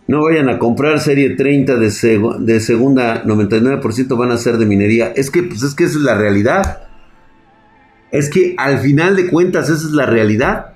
[0.07, 4.65] No vayan a comprar serie 30 de, seg de segunda, 99% van a ser de
[4.65, 5.13] minería.
[5.15, 6.83] Es que, pues, es que esa es la realidad.
[8.11, 10.70] Es que al final de cuentas esa es la realidad.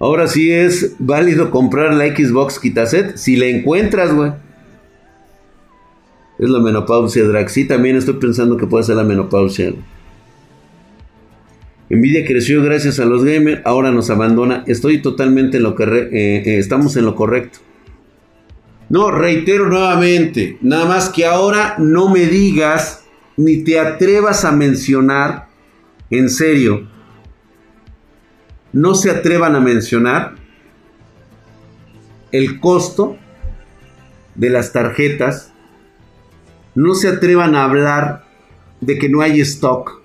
[0.00, 4.32] Ahora sí es válido comprar la Xbox Kitaset si la encuentras, güey.
[6.38, 7.52] Es la menopausia, Drax.
[7.52, 9.74] Sí, también estoy pensando que puede ser la menopausia.
[11.90, 14.62] Nvidia creció gracias a los gamers, ahora nos abandona.
[14.66, 17.58] Estoy totalmente en lo que eh, eh, estamos en lo correcto.
[18.88, 23.04] No, reitero nuevamente, nada más que ahora no me digas
[23.36, 25.48] ni te atrevas a mencionar,
[26.10, 26.88] en serio,
[28.72, 30.34] no se atrevan a mencionar
[32.32, 33.16] el costo
[34.34, 35.52] de las tarjetas,
[36.74, 38.24] no se atrevan a hablar
[38.80, 40.00] de que no hay stock,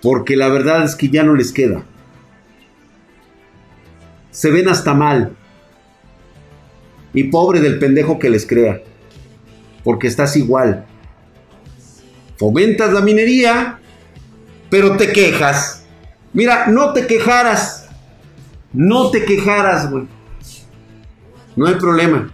[0.00, 1.84] porque la verdad es que ya no les queda.
[4.30, 5.36] Se ven hasta mal.
[7.14, 8.82] Y pobre del pendejo que les crea.
[9.84, 10.86] Porque estás igual.
[12.38, 13.78] Fomentas la minería,
[14.70, 15.81] pero te quejas.
[16.32, 17.88] Mira, no te quejaras.
[18.72, 20.06] No te quejaras, güey.
[21.56, 22.32] No hay problema.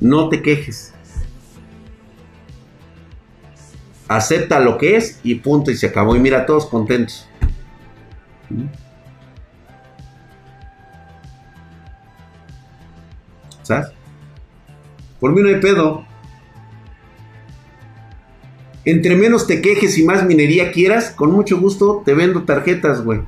[0.00, 0.92] No te quejes.
[4.08, 6.16] Acepta lo que es y punto y se acabó.
[6.16, 7.26] Y mira, todos contentos.
[13.62, 13.88] ¿Sabes?
[15.20, 16.09] Por mí no hay pedo.
[18.84, 23.20] Entre menos te quejes y más minería quieras, con mucho gusto te vendo tarjetas, güey.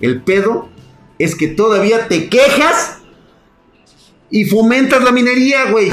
[0.00, 0.68] El pedo
[1.18, 2.98] es que todavía te quejas
[4.30, 5.90] y fomentas la minería, güey.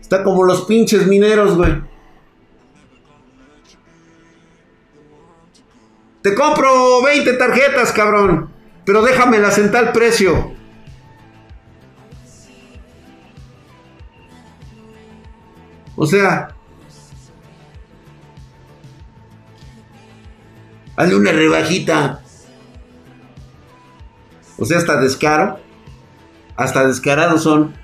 [0.00, 1.82] Está como los pinches mineros, güey.
[6.22, 8.50] Te compro 20 tarjetas, cabrón.
[8.86, 10.57] Pero déjamelas en tal precio.
[16.00, 16.54] O sea,
[20.94, 22.22] hazle una rebajita.
[24.58, 25.58] O sea, hasta descaro.
[26.54, 27.74] Hasta descarados son.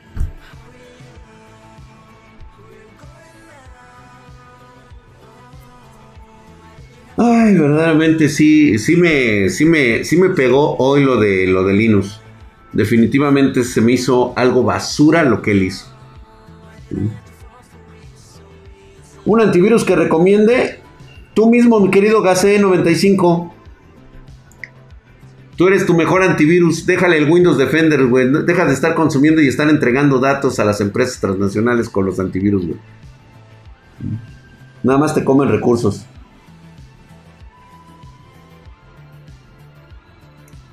[7.16, 11.72] Ay, verdaderamente sí, sí me, sí me, sí me pegó hoy lo de lo de
[11.72, 12.20] Linux.
[12.72, 15.87] Definitivamente se me hizo algo basura lo que él hizo.
[19.27, 20.81] Un antivirus que recomiende
[21.35, 23.55] tú mismo, mi querido Gase 95.
[25.57, 26.85] Tú eres tu mejor antivirus.
[26.85, 28.29] Déjale el Windows Defender, güey.
[28.45, 32.67] Deja de estar consumiendo y estar entregando datos a las empresas transnacionales con los antivirus,
[32.67, 32.79] güey.
[34.83, 36.05] Nada más te comen recursos.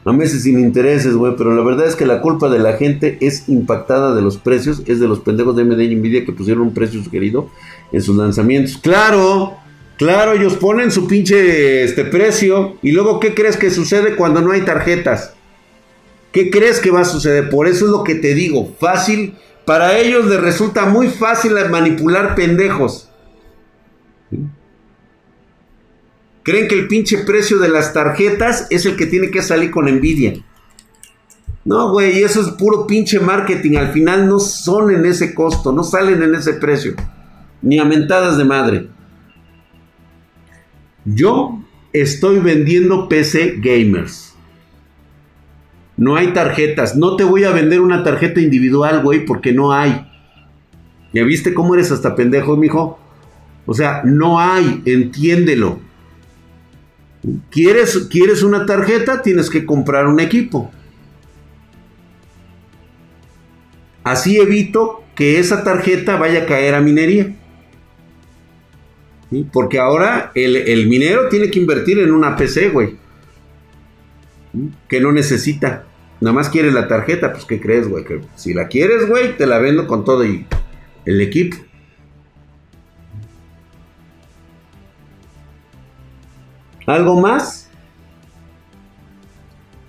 [0.03, 3.17] A meses sin intereses, güey, pero la verdad es que la culpa de la gente
[3.21, 6.63] es impactada de los precios, es de los pendejos de MD y Nvidia que pusieron
[6.63, 7.49] un precio sugerido
[7.91, 8.77] en sus lanzamientos.
[8.81, 9.57] Claro,
[9.97, 14.51] claro, ellos ponen su pinche este precio y luego ¿qué crees que sucede cuando no
[14.51, 15.35] hay tarjetas?
[16.31, 17.49] ¿Qué crees que va a suceder?
[17.49, 19.35] Por eso es lo que te digo, fácil,
[19.65, 23.10] para ellos les resulta muy fácil manipular pendejos.
[26.43, 29.87] Creen que el pinche precio de las tarjetas es el que tiene que salir con
[29.87, 30.33] envidia.
[31.63, 33.77] No, güey, eso es puro pinche marketing.
[33.77, 36.95] Al final no son en ese costo, no salen en ese precio.
[37.61, 38.87] Ni a mentadas de madre.
[41.05, 41.61] Yo
[41.93, 44.33] estoy vendiendo PC gamers.
[45.97, 46.95] No hay tarjetas.
[46.95, 50.07] No te voy a vender una tarjeta individual, güey, porque no hay.
[51.13, 52.99] ¿Ya viste cómo eres hasta pendejo, mijo?
[53.67, 55.90] O sea, no hay, entiéndelo.
[57.49, 59.21] ¿Quieres, ¿Quieres una tarjeta?
[59.21, 60.71] Tienes que comprar un equipo.
[64.03, 67.35] Así evito que esa tarjeta vaya a caer a minería.
[69.53, 72.97] Porque ahora el, minero tiene que invertir en una PC, güey.
[74.89, 75.85] Que no necesita.
[76.19, 78.03] Nada más quiere la tarjeta, pues ¿qué crees, güey?
[78.35, 80.45] Si la quieres, güey, te la vendo con todo y
[81.05, 81.57] el equipo.
[86.91, 87.69] ¿Algo más?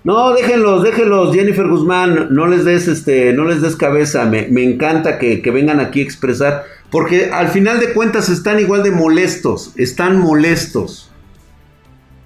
[0.05, 5.17] No, déjenlos, déjenlos, Jennifer Guzmán, no les des este, no les des cabeza, me, encanta
[5.17, 9.71] que, que, vengan aquí a expresar, porque al final de cuentas están igual de molestos,
[9.77, 11.11] están molestos,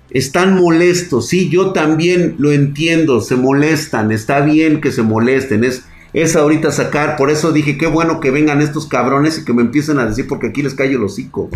[0.09, 5.86] están molestos, sí, yo también lo entiendo, se molestan, está bien que se molesten, es,
[6.13, 9.61] es ahorita sacar, por eso dije, qué bueno que vengan estos cabrones y que me
[9.61, 11.49] empiecen a decir, porque aquí les callo el hocico.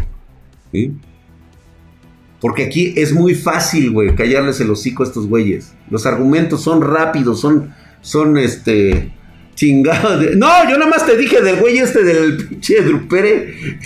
[2.41, 5.73] Porque aquí es muy fácil, güey, callarles el hocico a estos güeyes.
[5.91, 9.13] Los argumentos son rápidos, son, son, este,
[9.53, 10.35] chingados.
[10.35, 13.77] No, yo nada más te dije del güey este del pinche Dupre.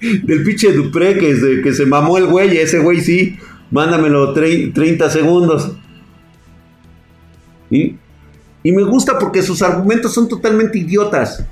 [0.00, 3.38] Del pinche Dupré que se, que se mamó el güey, ese güey sí.
[3.70, 5.76] Mándamelo 30 segundos.
[7.70, 11.44] Y me gusta porque sus argumentos son totalmente idiotas.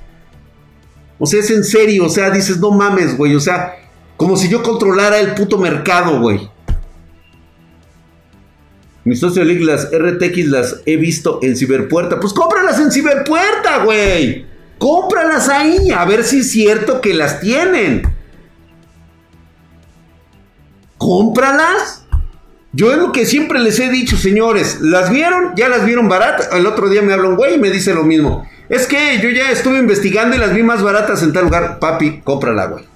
[1.17, 3.73] O sea, es en serio, o sea, dices, no mames, güey, o sea,
[4.17, 6.49] como si yo controlara el puto mercado, güey.
[9.03, 12.19] Mi socio League, las RTX las he visto en Ciberpuerta.
[12.19, 14.45] Pues cómpralas en Ciberpuerta, güey.
[14.77, 18.03] Cómpralas ahí, a ver si es cierto que las tienen.
[20.97, 22.05] Cómpralas.
[22.73, 24.79] Yo es lo que siempre les he dicho, señores.
[24.81, 25.53] ¿Las vieron?
[25.55, 26.49] Ya las vieron baratas.
[26.53, 28.47] El otro día me habla un güey y me dice lo mismo.
[28.69, 31.79] Es que yo ya estuve investigando y las vi más baratas en tal lugar.
[31.79, 32.90] Papi, cómprala, güey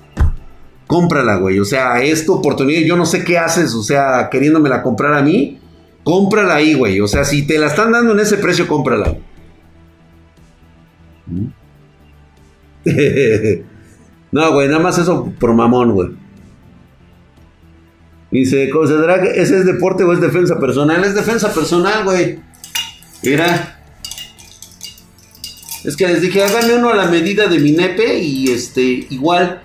[0.87, 1.59] cómprala, güey.
[1.59, 5.59] O sea, esta oportunidad, yo no sé qué haces, o sea, queriéndomela comprar a mí,
[6.03, 6.99] cómprala ahí, güey.
[7.01, 9.17] O sea, si te la están dando en ese precio, cómprala.
[14.31, 16.09] no, güey, nada más eso por mamón, güey.
[18.31, 21.03] Dice, ¿considera que ese es deporte o es defensa personal?
[21.03, 22.39] Es defensa personal, güey.
[23.23, 23.79] Mira.
[25.83, 29.61] Es que les dije, háganme uno a la medida de mi nepe y este, igual.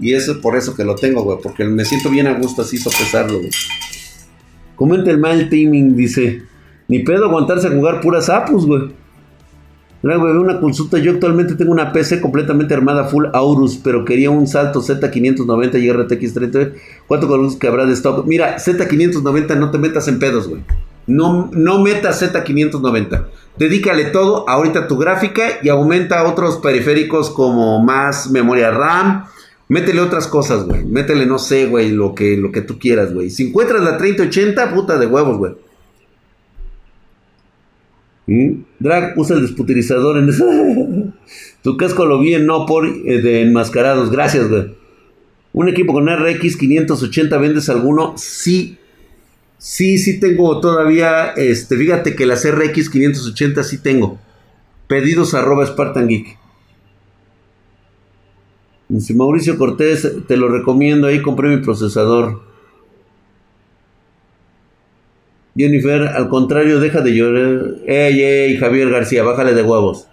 [0.00, 1.38] Y eso es por eso que lo tengo, güey.
[1.42, 3.50] Porque me siento bien a gusto así sopesarlo, güey.
[4.76, 6.42] Comenta el mal timing, dice.
[6.86, 8.92] Ni pedo aguantarse a jugar puras apus, güey.
[10.02, 10.98] Mira, güey, una consulta.
[10.98, 15.92] Yo actualmente tengo una PC completamente armada full Aurus, pero quería un salto Z590 y
[15.92, 16.58] RTX 30.
[17.08, 18.24] ¿Cuánto con que habrá de stock?
[18.24, 20.62] Mira, Z590 no te metas en pedos, güey.
[21.08, 23.26] No, no metas Z590.
[23.58, 29.24] Dedícale todo ahorita tu gráfica y aumenta otros periféricos como más memoria RAM,
[29.68, 30.84] Métele otras cosas, güey.
[30.84, 33.30] Métele, no sé, güey, lo que, lo que tú quieras, güey.
[33.30, 35.52] Si encuentras la 3080, puta de huevos, güey.
[38.26, 38.62] ¿Mm?
[38.78, 40.44] Drag usa el desputilizador en ese...
[41.62, 44.10] tu casco lo vi en no por eh, de enmascarados.
[44.10, 44.74] Gracias, güey.
[45.52, 48.14] Un equipo con RX 580, ¿vendes alguno?
[48.16, 48.78] Sí.
[49.58, 51.32] Sí, sí tengo todavía.
[51.36, 54.18] Este, fíjate que las RX 580 sí tengo.
[54.86, 56.38] Pedidos arroba Spartan Geek.
[58.96, 62.40] Si Mauricio Cortés, te lo recomiendo, ahí compré mi procesador.
[65.54, 67.74] Jennifer, al contrario, deja de llorar.
[67.86, 70.08] Ey, ey, Javier García, bájale de huevos.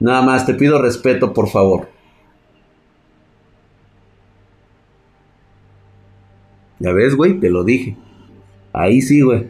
[0.00, 1.88] Nada más, te pido respeto, por favor.
[6.78, 7.96] Ya ves, güey, te lo dije.
[8.72, 9.46] Ahí sí, güey.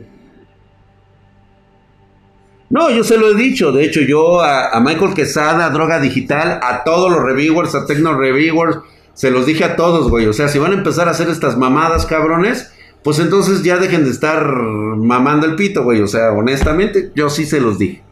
[2.75, 3.71] No, yo se lo he dicho.
[3.71, 8.79] De hecho, yo a, Michael Quesada, Droga Digital, a todos los reviewers, a Tecno Reviewers,
[9.13, 10.27] se los dije a todos, güey.
[10.27, 12.73] O sea, si van a empezar a hacer estas mamadas, cabrones,
[13.05, 16.03] pues entonces ya dejen de estar mamando el pito, güey.
[16.03, 18.03] O sea, honestamente, yo sí se los dije.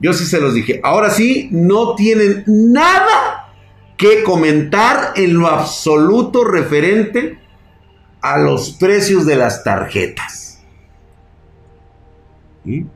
[0.00, 0.80] Yo sí se los dije.
[0.84, 3.54] Ahora sí, no tienen nada
[3.96, 7.38] que comentar en lo absoluto referente
[8.20, 10.62] a los precios de las tarjetas.
[12.66, 12.86] ¿Sí?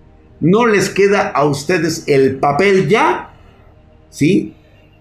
[0.41, 3.35] No les queda a ustedes el papel ya,
[4.11, 4.55] ¿sí?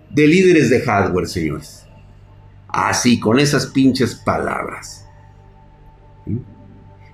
[0.09, 1.85] De líderes de hardware, señores.
[2.67, 5.05] Así, con esas pinches palabras.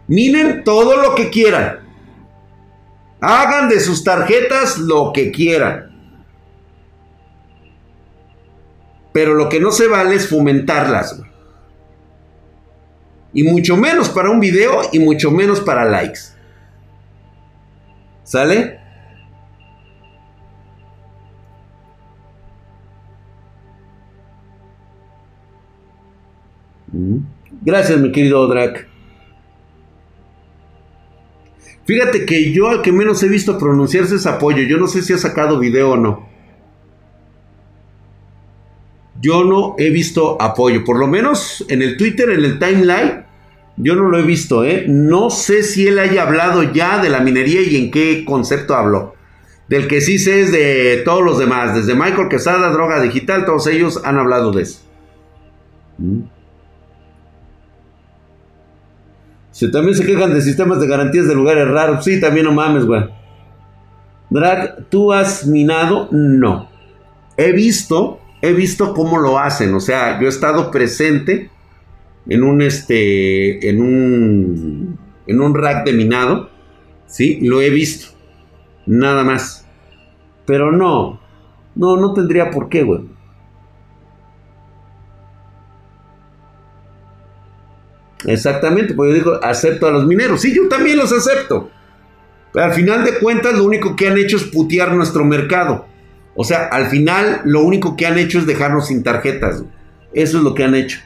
[0.08, 1.80] Miren todo lo que quieran.
[3.22, 5.92] Hagan de sus tarjetas lo que quieran.
[9.14, 11.22] Pero lo que no se vale es fomentarlas.
[13.34, 16.33] Y mucho menos para un video y mucho menos para likes.
[18.24, 18.80] ¿Sale?
[26.92, 27.18] Mm.
[27.62, 28.88] Gracias, mi querido Drac.
[31.86, 34.64] Fíjate que yo al que menos he visto pronunciarse es apoyo.
[34.64, 36.30] Yo no sé si ha sacado video o no.
[39.22, 40.84] Yo no he visto apoyo.
[40.86, 43.23] Por lo menos en el Twitter, en el timeline,
[43.78, 44.86] yo no lo he visto, ¿eh?
[44.88, 49.16] No sé si él haya hablado ya de la minería y en qué concepto habló.
[49.68, 51.74] Del que sí sé es de todos los demás.
[51.74, 54.82] Desde Michael Quesada, Droga Digital, todos ellos han hablado de eso.
[55.98, 56.22] Mm.
[59.52, 62.04] Si también se quejan de sistemas de garantías de lugares raros.
[62.04, 63.06] Sí, también no mames, güey.
[64.30, 66.10] Drag, ¿tú has minado?
[66.12, 66.70] No.
[67.38, 69.74] He visto, he visto cómo lo hacen.
[69.76, 71.52] O sea, yo he estado presente
[72.28, 76.50] en un este en un en un rack de minado,
[77.06, 78.08] sí, lo he visto.
[78.86, 79.66] Nada más.
[80.46, 81.22] Pero no.
[81.76, 83.02] No no tendría por qué, güey.
[88.26, 90.42] Exactamente, pues yo digo, acepto a los mineros.
[90.42, 91.70] Sí, yo también los acepto.
[92.54, 95.88] Pero al final de cuentas, lo único que han hecho es putear nuestro mercado.
[96.36, 99.64] O sea, al final, lo único que han hecho es dejarnos sin tarjetas.
[100.14, 101.00] Eso es lo que han hecho.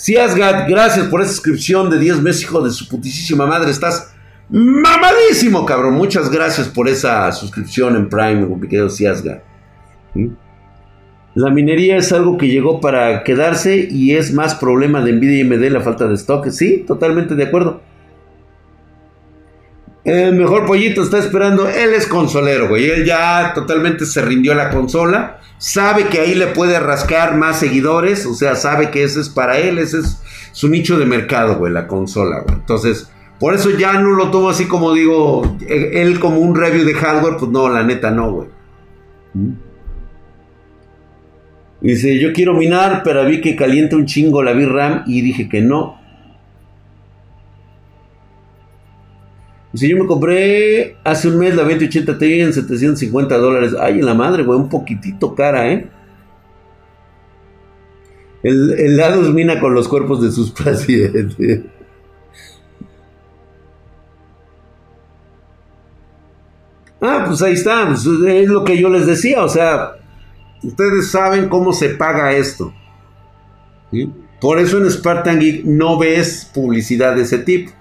[0.00, 3.70] Si Asgard, gracias por esa suscripción de 10 meses, hijo de su putísima madre.
[3.70, 4.14] Estás
[4.48, 5.92] mamadísimo, cabrón.
[5.92, 9.42] Muchas gracias por esa suscripción en Prime, mi querido Ciasga.
[11.34, 15.42] La minería es algo que llegó para quedarse y es más problema de Nvidia y
[15.42, 16.48] AMD la falta de stock.
[16.48, 17.82] Sí, totalmente de acuerdo.
[20.02, 21.68] El mejor pollito está esperando.
[21.68, 22.88] Él es consolero, güey.
[22.88, 25.39] Él ya totalmente se rindió a la consola.
[25.60, 28.24] Sabe que ahí le puede rascar más seguidores.
[28.24, 29.78] O sea, sabe que ese es para él.
[29.78, 32.42] Ese es su nicho de mercado, güey, la consola.
[32.48, 36.94] Entonces, por eso ya no lo tomo así como digo, él como un review de
[36.94, 37.36] hardware.
[37.36, 38.48] Pues no, la neta no, güey.
[39.34, 39.50] ¿Mm?
[41.82, 45.60] Dice, yo quiero minar, pero vi que calienta un chingo la VRAM y dije que
[45.60, 45.99] no.
[49.74, 53.74] Si yo me compré hace un mes la 2080 Ti en 750 dólares.
[53.78, 55.88] Ay, en la madre, güey, un poquitito cara, ¿eh?
[58.42, 61.60] El, el lado mina con los cuerpos de sus pacientes.
[67.00, 69.96] Ah, pues ahí está, pues, es lo que yo les decía, o sea,
[70.62, 72.74] ustedes saben cómo se paga esto.
[74.40, 77.72] Por eso en Spartan Geek no ves publicidad de ese tipo.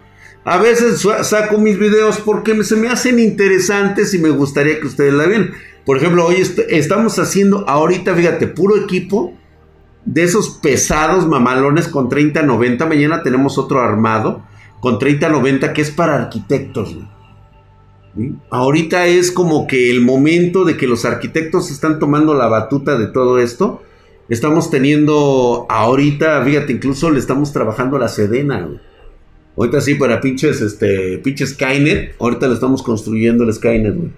[0.45, 5.13] A veces saco mis videos porque se me hacen interesantes y me gustaría que ustedes
[5.13, 5.51] la vean.
[5.85, 6.35] Por ejemplo, hoy
[6.69, 9.33] estamos haciendo ahorita, fíjate, puro equipo
[10.05, 12.85] de esos pesados mamalones con 3090.
[12.85, 14.43] Mañana tenemos otro armado
[14.79, 16.97] con 3090 que es para arquitectos.
[18.49, 23.07] Ahorita es como que el momento de que los arquitectos están tomando la batuta de
[23.07, 23.83] todo esto.
[24.29, 28.69] Estamos teniendo ahorita, fíjate, incluso le estamos trabajando la Sedena.
[29.59, 32.15] Ahorita sí, para pinches, este, pinches Skynet.
[32.17, 34.09] Ahorita le estamos construyendo el Skynet, güey.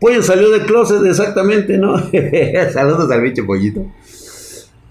[0.00, 1.98] Pollo salió de closet, exactamente, ¿no?
[2.72, 3.86] Saludos al pinche pollito.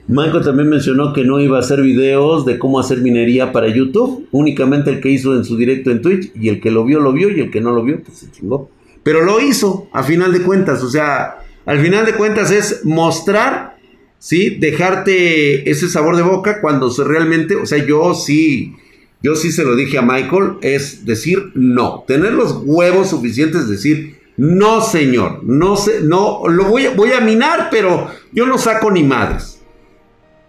[0.07, 4.27] Michael también mencionó que no iba a hacer videos de cómo hacer minería para YouTube,
[4.31, 7.11] únicamente el que hizo en su directo en Twitch, y el que lo vio, lo
[7.11, 8.69] vio, y el que no lo vio, pues se chingó.
[9.01, 13.77] Pero lo hizo, a final de cuentas, o sea, al final de cuentas es mostrar,
[14.19, 14.57] ¿sí?
[14.59, 18.75] Dejarte ese sabor de boca cuando se realmente, o sea, yo sí
[19.21, 24.19] yo sí se lo dije a Michael, es decir no, tener los huevos suficientes, decir
[24.37, 29.03] no señor, no sé, no, lo voy, voy a minar, pero yo no saco ni
[29.03, 29.61] madres.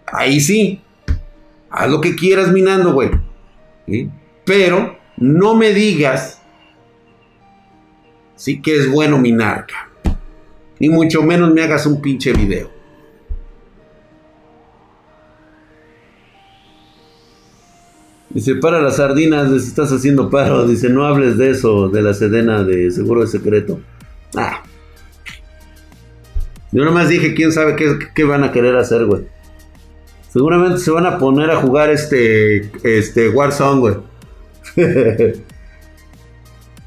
[0.07, 0.81] Ahí sí,
[1.69, 3.09] haz lo que quieras minando, güey.
[4.45, 6.41] Pero no me digas,
[8.35, 9.67] sí que es bueno minar,
[10.79, 12.80] ni mucho menos me hagas un pinche video.
[18.33, 20.65] Dice, para las sardinas, les estás haciendo paro.
[20.65, 23.79] Dice, no hables de eso, de la sedena de seguro de secreto.
[24.35, 24.63] Ah.
[26.71, 29.23] Yo nomás dije, quién sabe qué, qué van a querer hacer, güey.
[30.31, 33.95] Seguramente se van a poner a jugar este, este Warzone, güey.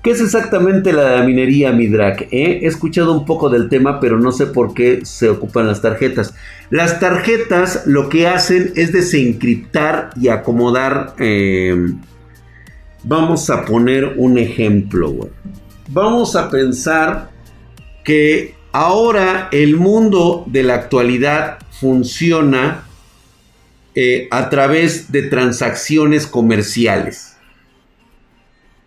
[0.04, 2.28] ¿Qué es exactamente la minería Midrak?
[2.30, 2.60] Eh?
[2.60, 6.34] He escuchado un poco del tema, pero no sé por qué se ocupan las tarjetas.
[6.68, 11.14] Las tarjetas lo que hacen es desencriptar y acomodar.
[11.18, 12.02] Em,
[13.02, 15.30] vamos a poner un ejemplo.
[15.88, 17.30] Vamos a pensar
[18.04, 22.84] que ahora el mundo de la actualidad funciona
[23.94, 27.33] eh, a través de transacciones comerciales.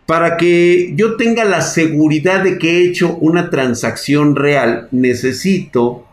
[0.07, 6.05] Para que yo tenga la seguridad de que he hecho una transacción real, necesito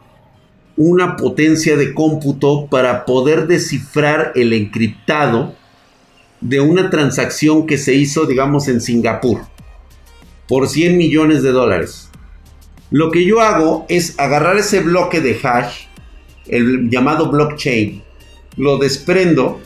[0.77, 5.55] una potencia de cómputo para poder descifrar el encriptado
[6.41, 9.43] de una transacción que se hizo, digamos, en Singapur
[10.49, 12.11] por 100 millones de dólares.
[12.91, 15.85] Lo que yo hago es agarrar ese bloque de hash,
[16.49, 18.03] el llamado blockchain,
[18.57, 19.61] lo desprendo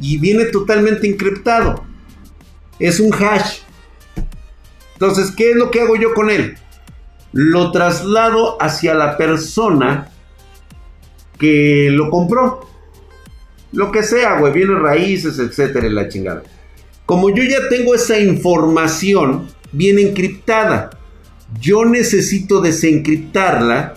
[0.00, 1.85] y viene totalmente encriptado
[2.78, 3.60] es un hash.
[4.94, 6.56] Entonces, ¿qué es lo que hago yo con él?
[7.32, 10.10] Lo traslado hacia la persona
[11.38, 12.66] que lo compró.
[13.72, 16.42] Lo que sea, güey, viene raíces, etcétera, la chingada.
[17.04, 20.90] Como yo ya tengo esa información bien encriptada,
[21.60, 23.94] yo necesito desencriptarla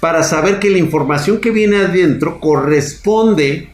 [0.00, 3.72] para saber que la información que viene adentro corresponde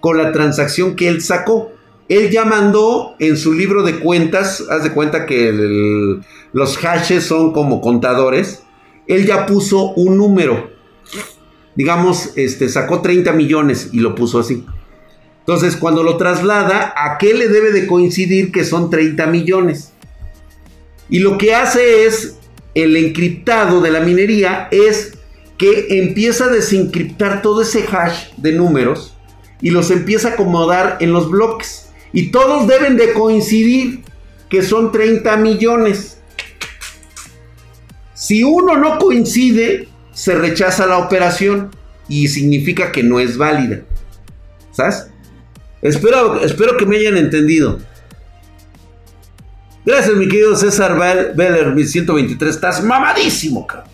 [0.00, 1.72] con la transacción que él sacó.
[2.08, 6.20] Él ya mandó en su libro de cuentas, haz de cuenta que
[6.52, 8.62] los hashes son como contadores,
[9.06, 10.70] él ya puso un número.
[11.74, 14.64] Digamos, este, sacó 30 millones y lo puso así.
[15.40, 19.92] Entonces, cuando lo traslada, ¿a qué le debe de coincidir que son 30 millones?
[21.08, 22.36] Y lo que hace es,
[22.74, 25.14] el encriptado de la minería es
[25.56, 29.16] que empieza a desencriptar todo ese hash de números
[29.60, 31.87] y los empieza a acomodar en los bloques.
[32.12, 34.02] Y todos deben de coincidir
[34.48, 36.18] que son 30 millones.
[38.14, 41.70] Si uno no coincide, se rechaza la operación
[42.08, 43.82] y significa que no es válida.
[44.72, 45.10] ¿Sabes?
[45.82, 47.78] Espero, espero que me hayan entendido.
[49.84, 50.98] Gracias, mi querido César
[51.34, 52.54] Beller, mi 123.
[52.54, 53.88] Estás mamadísimo, cabrón.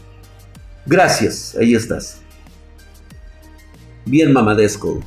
[0.87, 2.21] Gracias, ahí estás.
[4.05, 5.01] Bien mamadesco.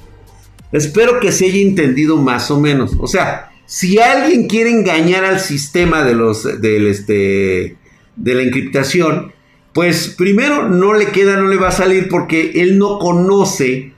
[0.72, 2.95] Espero que se haya entendido más o menos.
[2.99, 7.78] O sea, si alguien quiere engañar al sistema de los del este
[8.15, 9.32] de la encriptación,
[9.74, 13.93] pues primero no le queda, no le va a salir porque él no conoce,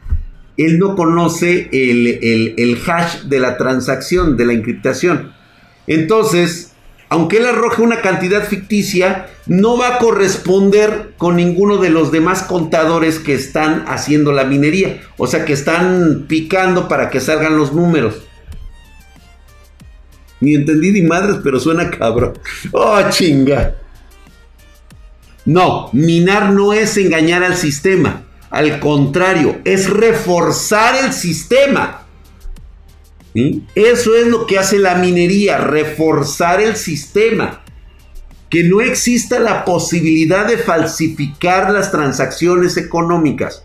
[0.58, 5.32] él no conoce el, el hash de la transacción, de la encriptación.
[5.88, 6.69] Entonces,
[7.10, 12.44] aunque él arroje una cantidad ficticia, no va a corresponder con ninguno de los demás
[12.44, 15.02] contadores que están haciendo la minería.
[15.18, 18.22] O sea, que están picando para que salgan los números.
[20.40, 22.34] Ni entendí ni madres, pero suena cabrón.
[22.72, 23.76] Oh, chinga.
[25.46, 28.24] No, minar no es engañar al sistema.
[28.52, 31.99] Al contrario, es reforzar el sistema.
[33.34, 37.62] Eso es lo que hace la minería, reforzar el sistema.
[38.50, 43.64] Que no exista la posibilidad de falsificar las transacciones económicas.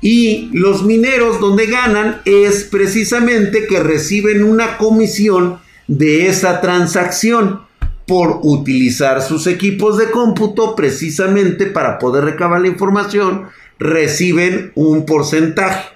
[0.00, 7.60] Y los mineros donde ganan es precisamente que reciben una comisión de esa transacción
[8.06, 13.48] por utilizar sus equipos de cómputo precisamente para poder recabar la información,
[13.78, 15.90] reciben un porcentaje.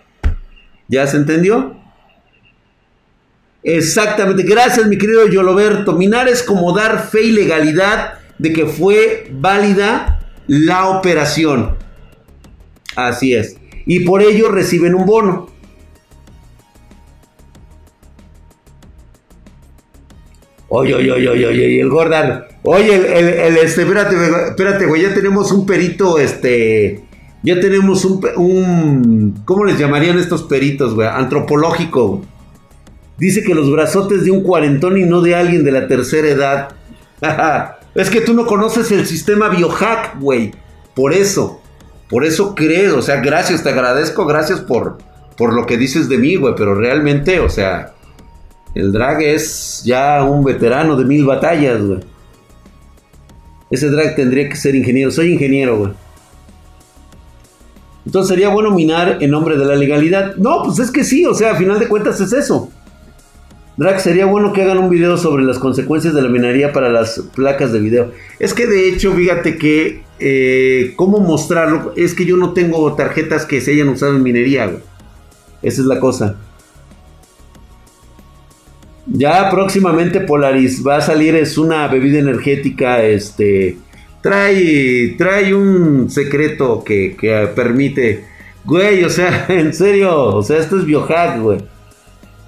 [0.89, 1.77] ¿Ya se entendió?
[3.67, 4.45] Exactamente.
[4.45, 5.95] Gracias, mi querido Yoloberto.
[5.95, 11.75] Minar es como dar fe y legalidad de que fue válida la operación.
[12.95, 13.57] Así es.
[13.85, 15.49] Y por ello reciben un bono.
[20.69, 22.45] Oye, oye, oye, oye, oye, el Gordon.
[22.62, 22.95] Oye,
[23.64, 24.17] este, espérate,
[24.49, 27.05] espérate, güey, ya tenemos un perito, este,
[27.43, 31.09] ya tenemos un, un, ¿cómo les llamarían estos peritos, güey?
[31.09, 32.23] Antropológico.
[33.19, 36.69] Dice que los brazotes de un cuarentón y no de alguien de la tercera edad.
[37.95, 40.53] es que tú no conoces el sistema biohack, güey.
[40.95, 41.61] Por eso.
[42.09, 42.93] Por eso crees.
[42.93, 44.27] O sea, gracias, te agradezco.
[44.27, 44.99] Gracias por,
[45.37, 46.55] por lo que dices de mí, güey.
[46.57, 47.95] Pero realmente, o sea,
[48.75, 52.01] el drag es ya un veterano de mil batallas, güey.
[53.71, 55.11] Ese drag tendría que ser ingeniero.
[55.11, 55.93] Soy ingeniero, güey.
[58.05, 60.37] Entonces sería bueno minar en nombre de la legalidad.
[60.37, 62.71] No, pues es que sí, o sea, a final de cuentas es eso.
[63.77, 67.20] Drag, sería bueno que hagan un video sobre las consecuencias de la minería para las
[67.35, 68.12] placas de video.
[68.39, 71.93] Es que de hecho, fíjate que, eh, ¿cómo mostrarlo?
[71.95, 74.70] Es que yo no tengo tarjetas que se hayan usado en minería,
[75.62, 76.37] Esa es la cosa.
[79.07, 83.77] Ya próximamente Polaris va a salir, es una bebida energética, este,
[84.22, 88.24] trae, trae un secreto que, que permite,
[88.64, 91.76] güey, o sea, en serio, o sea, esto es biohack, güey.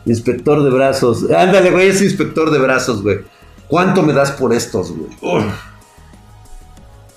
[0.09, 1.31] Inspector de brazos.
[1.31, 3.19] Ándale, güey, es inspector de brazos, güey.
[3.69, 5.45] ¿Cuánto me das por estos, güey?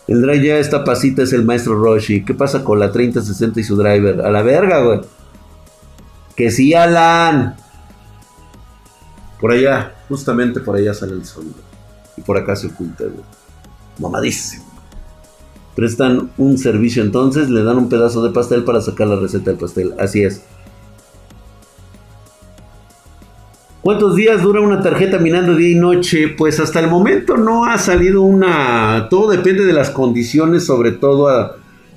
[0.08, 2.26] El drive ya esta pasita es el maestro Roshi.
[2.26, 4.20] ¿Qué pasa con la 3060 y su driver?
[4.22, 5.00] A la verga, güey.
[6.36, 7.56] Que sí, Alan.
[9.40, 11.46] Por allá, justamente por allá sale el sol.
[12.18, 13.24] Y por acá se oculta, güey.
[14.00, 14.66] Mamadísimo.
[15.78, 19.60] Prestan un servicio entonces, le dan un pedazo de pastel para sacar la receta del
[19.60, 19.94] pastel.
[19.98, 20.42] Así es.
[23.82, 26.28] ¿Cuántos días dura una tarjeta minando día y noche?
[26.28, 29.08] Pues hasta el momento no ha salido una...
[29.10, 31.56] Todo depende de las condiciones, sobre todo ah,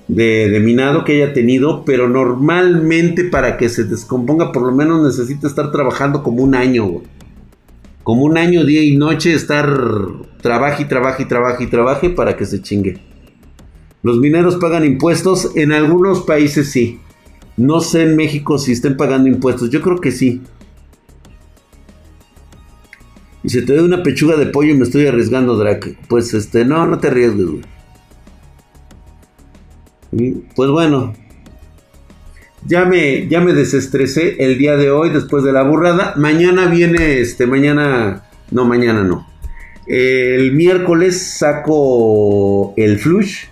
[0.09, 5.47] de, minado que haya tenido, pero normalmente para que se descomponga por lo menos necesita
[5.47, 7.03] estar trabajando como un año.
[8.03, 9.69] Como un año, día y noche, estar
[10.41, 12.99] trabaje y trabaje y trabaje y trabaje para que se chingue.
[14.03, 16.99] Los mineros pagan impuestos, en algunos países sí.
[17.59, 20.41] No sé en México si estén pagando impuestos, yo creo que sí.
[23.45, 25.97] Y se te da una pechuga de pollo y me estoy arriesgando, Drake.
[26.09, 27.63] Pues este, no, no te arriesgues, güey.
[30.57, 31.13] Pues bueno.
[32.67, 36.15] Ya me, ya me desestresé el día de hoy después de la burrada.
[36.17, 38.25] Mañana viene, este, mañana.
[38.51, 39.29] No, mañana no.
[39.87, 43.45] El miércoles saco el flush.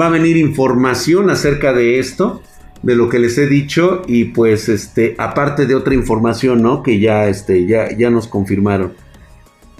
[0.00, 2.42] Va a venir información acerca de esto.
[2.82, 6.82] de lo que les he dicho y pues este aparte de otra información, ¿no?
[6.82, 8.92] Que ya este ya ya nos confirmaron.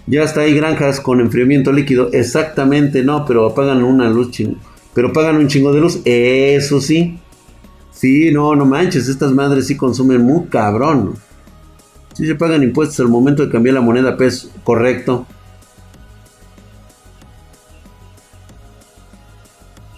[0.07, 4.57] Ya está ahí granjas con enfriamiento líquido, exactamente, no, pero apagan una luz chingo,
[4.95, 7.19] pero pagan un chingo de luz, eso sí.
[7.93, 11.15] Sí, no, no manches, estas madres sí consumen muy cabrón.
[12.15, 15.27] Sí se pagan impuestos al momento de cambiar la moneda peso, correcto.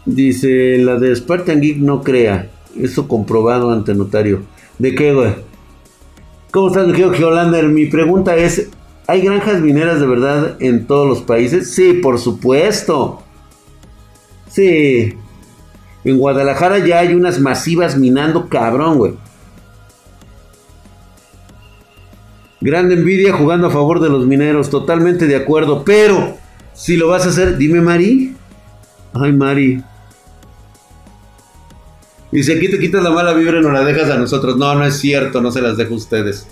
[0.05, 2.51] Dice, la de Spartan Geek no crea.
[2.79, 4.43] Eso comprobado ante notario.
[4.79, 5.35] ¿De qué, güey?
[6.51, 7.69] ¿Cómo estás, George Hollander?
[7.69, 8.69] Mi pregunta es,
[9.07, 11.75] ¿hay granjas mineras de verdad en todos los países?
[11.75, 13.23] Sí, por supuesto.
[14.51, 15.15] Sí.
[16.05, 19.15] En Guadalajara ya hay unas masivas minando cabrón, güey.
[22.61, 25.85] Grande envidia jugando a favor de los mineros, totalmente de acuerdo.
[25.85, 26.37] Pero,
[26.73, 28.35] si lo vas a hacer, dime, Mari.
[29.13, 29.83] Ay, Mari.
[32.33, 34.57] Y si aquí te quitas la mala vibra y no la dejas a nosotros.
[34.57, 36.49] No, no es cierto, no se las dejo a ustedes.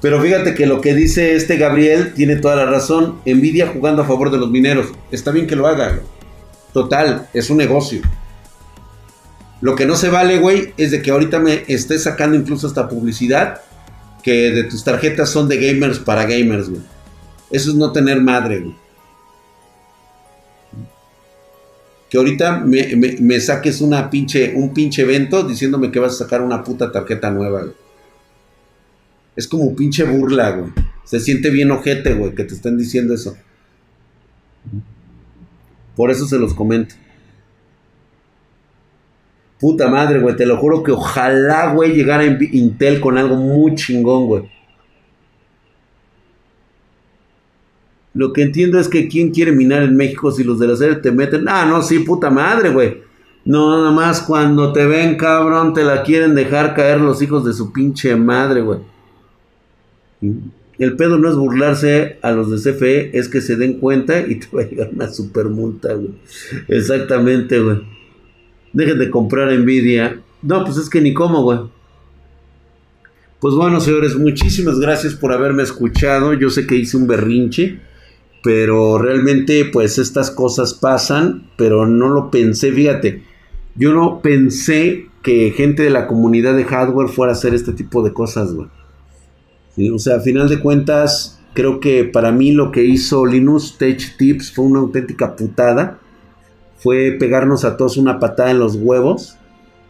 [0.00, 3.20] Pero fíjate que lo que dice este Gabriel tiene toda la razón.
[3.24, 4.88] Envidia jugando a favor de los mineros.
[5.10, 6.00] Está bien que lo haga.
[6.72, 8.02] Total, es un negocio.
[9.60, 12.88] Lo que no se vale, güey, es de que ahorita me estés sacando incluso esta
[12.88, 13.62] publicidad
[14.22, 16.82] que de tus tarjetas son de gamers para gamers, güey.
[17.50, 18.74] Eso es no tener madre, güey.
[22.08, 26.62] que ahorita me, saques una pinche, un pinche evento diciéndome que vas a sacar una
[26.62, 27.85] puta tarjeta nueva, güey.
[29.36, 30.72] Es como pinche burla, güey.
[31.04, 33.36] Se siente bien ojete, güey, que te estén diciendo eso.
[35.94, 36.94] Por eso se los comento.
[39.60, 44.26] Puta madre, güey, te lo juro que ojalá, güey, llegara Intel con algo muy chingón,
[44.26, 44.50] güey.
[48.12, 50.96] Lo que entiendo es que quién quiere minar en México si los de la serie
[50.96, 51.46] te meten.
[51.48, 53.02] Ah, no, sí, puta madre, güey.
[53.44, 57.52] No, nada más cuando te ven, cabrón, te la quieren dejar caer los hijos de
[57.52, 58.80] su pinche madre, güey.
[60.20, 64.36] El pedo no es burlarse a los de CFE, es que se den cuenta y
[64.36, 66.10] te va a llegar una super multa, güey.
[66.68, 67.78] Exactamente, güey.
[68.72, 70.20] Dejen de comprar envidia.
[70.42, 71.60] No, pues es que ni cómo, güey.
[73.40, 76.34] Pues bueno, señores, muchísimas gracias por haberme escuchado.
[76.34, 77.80] Yo sé que hice un berrinche
[78.46, 83.24] pero realmente pues estas cosas pasan, pero no lo pensé, fíjate,
[83.74, 88.04] yo no pensé que gente de la comunidad de hardware fuera a hacer este tipo
[88.04, 88.68] de cosas, güey.
[89.92, 94.16] O sea, a final de cuentas, creo que para mí lo que hizo Linux Tech
[94.16, 95.98] Tips fue una auténtica putada.
[96.78, 99.36] Fue pegarnos a todos una patada en los huevos.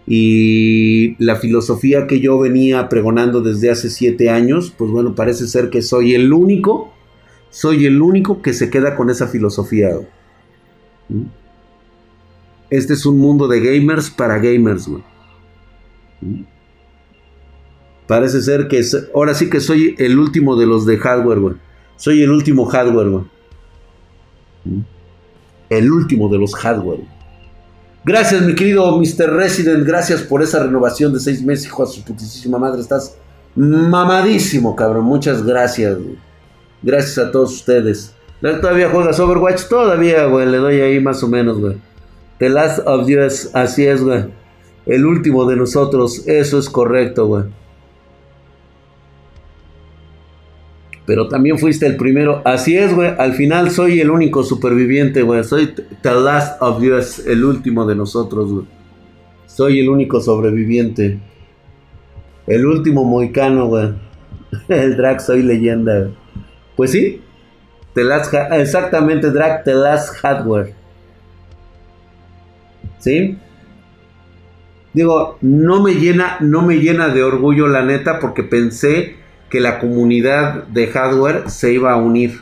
[0.07, 5.69] Y la filosofía que yo venía pregonando desde hace siete años, pues bueno, parece ser
[5.71, 6.93] que soy el único
[7.57, 9.89] soy el único que se queda con esa filosofía.
[11.09, 11.23] ¿Mm?
[12.69, 15.03] Este es un mundo de gamers para gamers, güey.
[16.21, 16.43] ¿Mm?
[18.07, 18.83] Parece ser que
[19.15, 21.55] ahora sí que soy el último de los de hardware, güey.
[21.97, 23.25] Soy el último hardware, güey.
[24.65, 24.81] ¿Mm?
[25.69, 27.01] El último de los hardware.
[28.05, 29.33] Gracias, mi querido Mr.
[29.33, 29.85] Resident.
[29.85, 32.81] Gracias por esa renovación de seis meses, hijo de su putísima madre.
[32.81, 33.17] Estás
[33.57, 35.05] mamadísimo, cabrón.
[35.07, 36.17] Muchas gracias, güey.
[36.83, 38.15] Gracias a todos ustedes.
[38.41, 39.65] ¿Todavía juegas Overwatch?
[39.69, 40.47] Todavía, güey.
[40.47, 41.79] Le doy ahí más o menos, güey.
[42.39, 43.51] The Last of Us.
[43.55, 44.27] Así es, güey.
[44.85, 46.29] El último de nosotros.
[46.29, 47.45] Eso es correcto, güey.
[51.07, 52.43] Pero también fuiste el primero.
[52.45, 53.13] Así es, güey.
[53.17, 55.45] Al final soy el único superviviente, güey.
[55.45, 57.25] Soy The Last of Us.
[57.27, 58.67] El último de nosotros, güey.
[59.47, 61.21] Soy el único sobreviviente.
[62.47, 63.95] El último moicano, güey.
[64.69, 66.27] El drag soy leyenda, güey.
[66.77, 67.23] Pues sí,
[67.95, 70.75] The Last, exactamente, Drag The Last Hardware.
[72.99, 73.39] ¿Sí?
[74.93, 79.17] Digo, no me llena, no me llena de orgullo la neta porque pensé
[79.51, 82.41] que la comunidad de hardware se iba a unir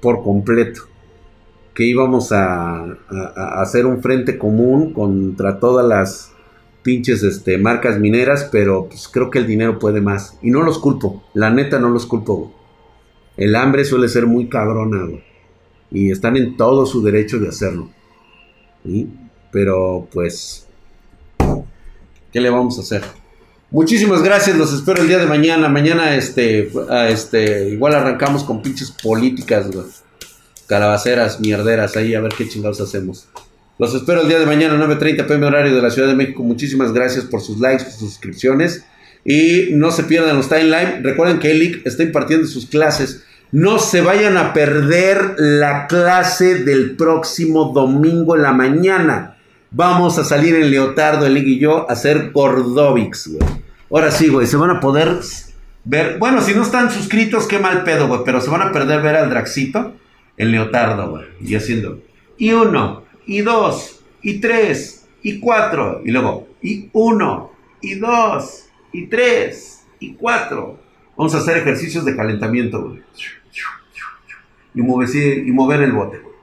[0.00, 0.82] por completo.
[1.74, 2.84] Que íbamos a,
[3.60, 6.32] hacer un frente común contra todas las
[6.82, 10.38] pinches este, marcas mineras, pero pues creo que el dinero puede más.
[10.42, 12.52] Y no los culpo, la neta no los culpo.
[13.36, 15.08] El hambre suele ser muy cabrona,
[15.90, 17.88] Y están en todo su derecho de hacerlo.
[19.50, 20.66] Pero pues,
[22.32, 23.21] ¿qué le vamos a hacer?
[23.72, 25.66] Muchísimas gracias, los espero el día de mañana.
[25.66, 26.70] Mañana, este,
[27.08, 29.66] este, igual arrancamos con pinches políticas,
[30.66, 33.28] Calabaceras, mierderas, ahí a ver qué chingados hacemos.
[33.78, 36.42] Los espero el día de mañana, 9.30 pm horario de la Ciudad de México.
[36.42, 38.84] Muchísimas gracias por sus likes, sus suscripciones.
[39.24, 41.02] Y no se pierdan los timeline.
[41.02, 43.24] Recuerden que Elic está impartiendo sus clases.
[43.52, 49.31] No se vayan a perder la clase del próximo domingo en la mañana.
[49.74, 53.62] Vamos a salir en Leotardo, el y yo, a hacer Gordovics, güey.
[53.90, 55.18] Ahora sí, güey, se van a poder
[55.84, 56.18] ver.
[56.18, 58.20] Bueno, si no están suscritos, qué mal pedo, güey.
[58.22, 59.94] Pero se van a perder ver al Draxito
[60.36, 61.24] en Leotardo, güey.
[61.40, 62.02] Y haciendo.
[62.36, 66.02] Y uno, y dos, y tres, y cuatro.
[66.04, 70.80] Y luego, y uno, y dos, y tres, y cuatro.
[71.16, 73.02] Vamos a hacer ejercicios de calentamiento, güey.
[74.74, 76.34] Y mover, y mover el bote, güey.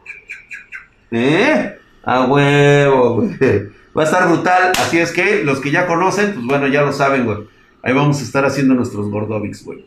[1.12, 1.79] ¿Eh?
[2.10, 3.70] A huevo, güey.
[3.96, 4.72] Va a estar brutal.
[4.80, 7.48] Así es que los que ya conocen, pues bueno, ya lo saben, güey.
[7.84, 9.86] Ahí vamos a estar haciendo nuestros gordovics, güey.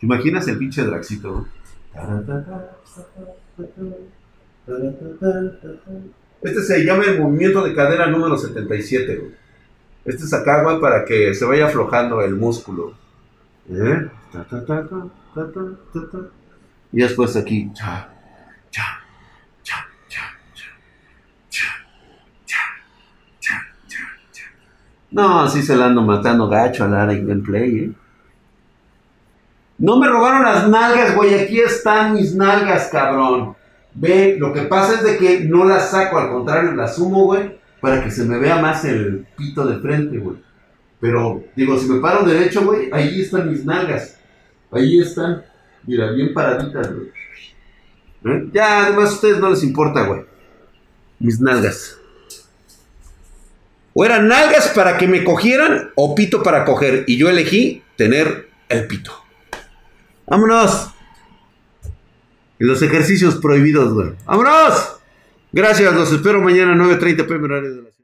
[0.00, 1.46] ¿Te imaginas el pinche Draxito?
[6.42, 9.32] Este se llama el movimiento de cadera número 77, güey.
[10.04, 12.94] Este es acá, güey, para que se vaya aflojando el músculo.
[13.68, 14.08] ¿Eh?
[16.92, 17.70] Y después aquí.
[17.74, 18.08] Cha,
[18.70, 19.04] cha,
[19.62, 20.24] cha, cha,
[21.50, 21.70] cha, cha,
[25.10, 27.92] No, así se la ando matando gacho al área gameplay, ¿eh?
[29.78, 31.34] No me robaron las nalgas, güey.
[31.34, 33.56] Aquí están mis nalgas, cabrón.
[33.94, 37.58] Ve, lo que pasa es de que no las saco, al contrario, las sumo, güey,
[37.80, 40.36] para que se me vea más el pito de frente, güey.
[41.00, 44.18] Pero, digo, si me paro derecho, güey, ahí están mis nalgas.
[44.70, 45.42] Ahí están.
[45.86, 47.08] Mira, bien paraditas, güey.
[48.26, 48.50] ¿Eh?
[48.52, 50.26] Ya, además a ustedes no les importa, güey.
[51.18, 51.99] Mis nalgas.
[54.00, 57.04] O eran nalgas para que me cogieran o pito para coger.
[57.06, 59.12] Y yo elegí tener el pito.
[60.26, 60.88] ¡Vámonos!
[62.56, 64.12] Los ejercicios prohibidos, güey.
[64.24, 64.96] ¡Vámonos!
[65.52, 67.99] Gracias, los espero mañana a 9.30 pm